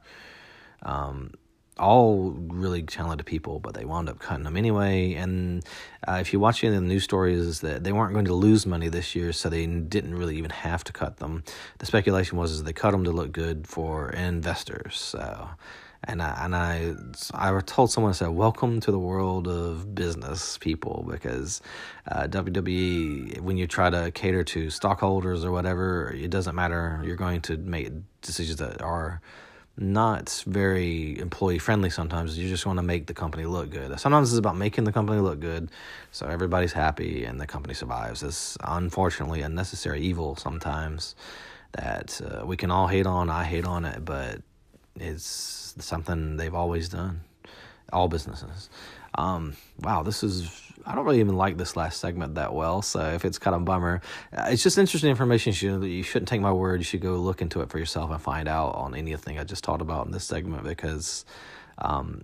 Um, 0.82 1.34
all 1.80 2.32
really 2.32 2.84
talented 2.84 3.26
people, 3.26 3.60
but 3.60 3.74
they 3.74 3.86
wound 3.86 4.10
up 4.10 4.20
cutting 4.20 4.44
them 4.44 4.58
anyway. 4.58 5.14
And 5.14 5.66
uh, 6.08 6.18
if 6.22 6.34
you 6.34 6.40
watch 6.40 6.64
any 6.64 6.76
of 6.76 6.82
the 6.82 6.88
news 6.88 7.04
stories, 7.04 7.62
that 7.62 7.84
they 7.84 7.92
weren't 7.92 8.14
going 8.14 8.26
to 8.26 8.34
lose 8.34 8.66
money 8.66 8.90
this 8.90 9.16
year, 9.16 9.32
so 9.34 9.50
they 9.50 9.66
didn't 9.66 10.16
really 10.16 10.38
even 10.38 10.52
have 10.52 10.84
to 10.86 10.94
cut 10.94 11.18
them. 11.18 11.44
The 11.80 11.86
speculation 11.86 12.38
was 12.38 12.52
is 12.52 12.64
they 12.64 12.74
cut 12.74 12.92
them 12.92 13.04
to 13.06 13.12
look 13.12 13.32
good 13.32 13.68
for 13.68 14.10
investors. 14.10 15.00
So 15.00 15.50
and 16.04 16.22
I, 16.22 16.46
and 16.46 16.56
I 16.56 16.94
I 17.34 17.60
told 17.62 17.92
someone 17.92 18.10
I 18.10 18.14
said 18.14 18.30
welcome 18.30 18.80
to 18.82 18.92
the 18.92 19.00
world 19.00 19.48
of 19.48 19.94
business 19.94 20.58
people 20.58 21.06
because 21.08 21.62
uh, 22.08 22.24
WWE 22.24 23.40
when 23.42 23.58
you 23.58 23.68
try 23.68 23.90
to 23.90 24.10
cater 24.12 24.44
to 24.44 24.70
stockholders 24.72 25.46
or 25.46 25.52
whatever 25.52 26.12
it 26.12 26.32
doesn't 26.32 26.56
matter 26.56 27.02
you're 27.04 27.16
going 27.16 27.42
to 27.42 27.58
make 27.58 27.92
decisions 28.22 28.58
that 28.58 28.82
are 28.82 29.22
not 29.78 30.44
very 30.46 31.18
employee 31.20 31.60
friendly 31.60 31.90
sometimes. 31.90 32.38
You 32.38 32.50
just 32.50 32.66
want 32.66 32.78
to 32.78 32.84
make 32.84 33.08
the 33.08 33.14
company 33.14 33.46
look 33.46 33.70
good. 33.70 33.98
Sometimes 34.00 34.32
it's 34.32 34.40
about 34.40 34.58
making 34.58 34.84
the 34.84 34.92
company 34.92 35.20
look 35.20 35.40
good 35.40 35.72
so 36.12 36.28
everybody's 36.28 36.74
happy 36.74 37.26
and 37.26 37.40
the 37.40 37.48
company 37.48 37.74
survives. 37.74 38.22
It's 38.22 38.58
unfortunately 38.64 39.42
a 39.42 39.50
necessary 39.50 40.02
evil 40.02 40.36
sometimes 40.36 41.16
that 41.74 42.22
uh, 42.22 42.46
we 42.46 42.58
can 42.58 42.70
all 42.70 42.88
hate 42.88 43.06
on 43.06 43.30
i 43.30 43.46
hate 43.46 43.64
on 43.64 43.86
it 43.86 44.04
but 44.04 44.42
it's 45.00 45.74
something 45.80 46.36
they've 46.36 46.54
always 46.54 46.90
done. 46.90 47.22
All 47.94 48.08
businesses. 48.08 48.70
Um, 49.16 49.56
wow 49.80 50.04
this 50.04 50.24
is 50.24 50.71
I 50.86 50.96
don't 50.96 51.06
really 51.06 51.20
even 51.20 51.36
like 51.36 51.58
this 51.58 51.76
last 51.76 52.00
segment 52.00 52.36
that 52.36 52.54
well, 52.54 52.82
so 52.82 53.00
if 53.00 53.26
it's 53.26 53.38
kind 53.38 53.56
of 53.56 53.62
a 53.62 53.66
bummer, 53.66 54.02
uh, 54.36 54.48
it's 54.50 54.64
just 54.64 54.78
interesting 54.78 55.10
information. 55.10 55.54
You, 55.56 55.78
know, 55.78 55.86
you 55.86 56.04
shouldn't 56.04 56.30
take 56.30 56.42
my 56.42 56.52
word. 56.52 56.80
You 56.80 56.84
should 56.84 57.02
go 57.02 57.16
look 57.16 57.42
into 57.42 57.62
it 57.62 57.70
for 57.70 57.80
yourself 57.80 58.12
and 58.12 58.22
find 58.22 58.48
out 58.48 58.76
on 58.76 58.96
anything 58.96 59.40
I 59.40 59.44
just 59.44 59.64
talked 59.64 59.82
about 59.82 60.06
in 60.06 60.12
this 60.12 60.24
segment 60.24 60.64
because, 60.64 61.26
um, 61.78 62.24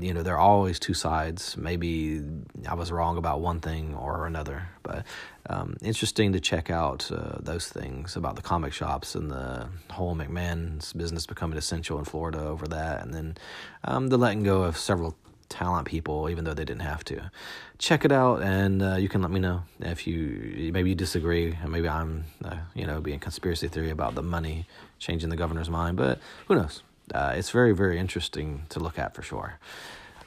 you 0.00 0.12
know, 0.12 0.22
there 0.22 0.34
are 0.34 0.40
always 0.40 0.78
two 0.78 0.94
sides. 0.94 1.56
Maybe 1.56 2.22
I 2.68 2.74
was 2.74 2.92
wrong 2.92 3.16
about 3.16 3.40
one 3.40 3.60
thing 3.60 3.94
or 3.94 4.26
another, 4.26 4.68
but 4.82 5.04
um, 5.48 5.76
interesting 5.82 6.32
to 6.32 6.40
check 6.40 6.70
out 6.70 7.10
uh, 7.10 7.38
those 7.40 7.68
things 7.68 8.16
about 8.16 8.36
the 8.36 8.42
comic 8.42 8.72
shops 8.72 9.14
and 9.14 9.30
the 9.30 9.68
whole 9.90 10.14
McMahon's 10.14 10.92
business 10.92 11.26
becoming 11.26 11.58
essential 11.58 11.98
in 11.98 12.04
Florida 12.04 12.40
over 12.40 12.66
that, 12.68 13.02
and 13.02 13.14
then 13.14 13.36
um, 13.84 14.08
the 14.08 14.18
letting 14.18 14.42
go 14.42 14.62
of 14.62 14.76
several 14.76 15.16
talent 15.50 15.86
people, 15.86 16.30
even 16.30 16.44
though 16.44 16.54
they 16.54 16.64
didn't 16.64 16.82
have 16.82 17.04
to. 17.04 17.30
Check 17.78 18.06
it 18.06 18.12
out, 18.12 18.42
and 18.42 18.82
uh, 18.82 18.94
you 18.96 19.08
can 19.10 19.20
let 19.20 19.30
me 19.30 19.40
know 19.40 19.64
if 19.80 20.06
you 20.06 20.70
maybe 20.72 20.88
you 20.88 20.94
disagree, 20.94 21.58
and 21.60 21.70
maybe 21.70 21.88
I'm, 21.88 22.24
uh, 22.42 22.56
you 22.74 22.86
know, 22.86 23.00
being 23.02 23.18
conspiracy 23.18 23.68
theory 23.68 23.90
about 23.90 24.14
the 24.14 24.22
money 24.22 24.66
changing 24.98 25.28
the 25.28 25.36
governor's 25.36 25.68
mind. 25.68 25.98
But 25.98 26.18
who 26.48 26.54
knows? 26.54 26.82
Uh, 27.12 27.34
it's 27.36 27.50
very, 27.50 27.72
very 27.72 27.98
interesting 27.98 28.62
to 28.70 28.80
look 28.80 28.98
at 28.98 29.14
for 29.14 29.22
sure. 29.22 29.58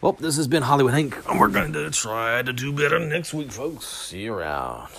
Well, 0.02 0.14
this 0.14 0.36
has 0.36 0.48
been 0.48 0.64
Hollywood 0.64 0.94
Hank, 0.94 1.18
and 1.30 1.40
we're 1.40 1.48
going 1.48 1.74
to 1.74 1.90
try 1.90 2.42
to 2.42 2.52
do 2.52 2.74
better 2.74 3.00
next 3.00 3.34
week, 3.34 3.52
folks. 3.52 3.88
See 3.88 4.24
you 4.24 4.34
around. 4.34 4.90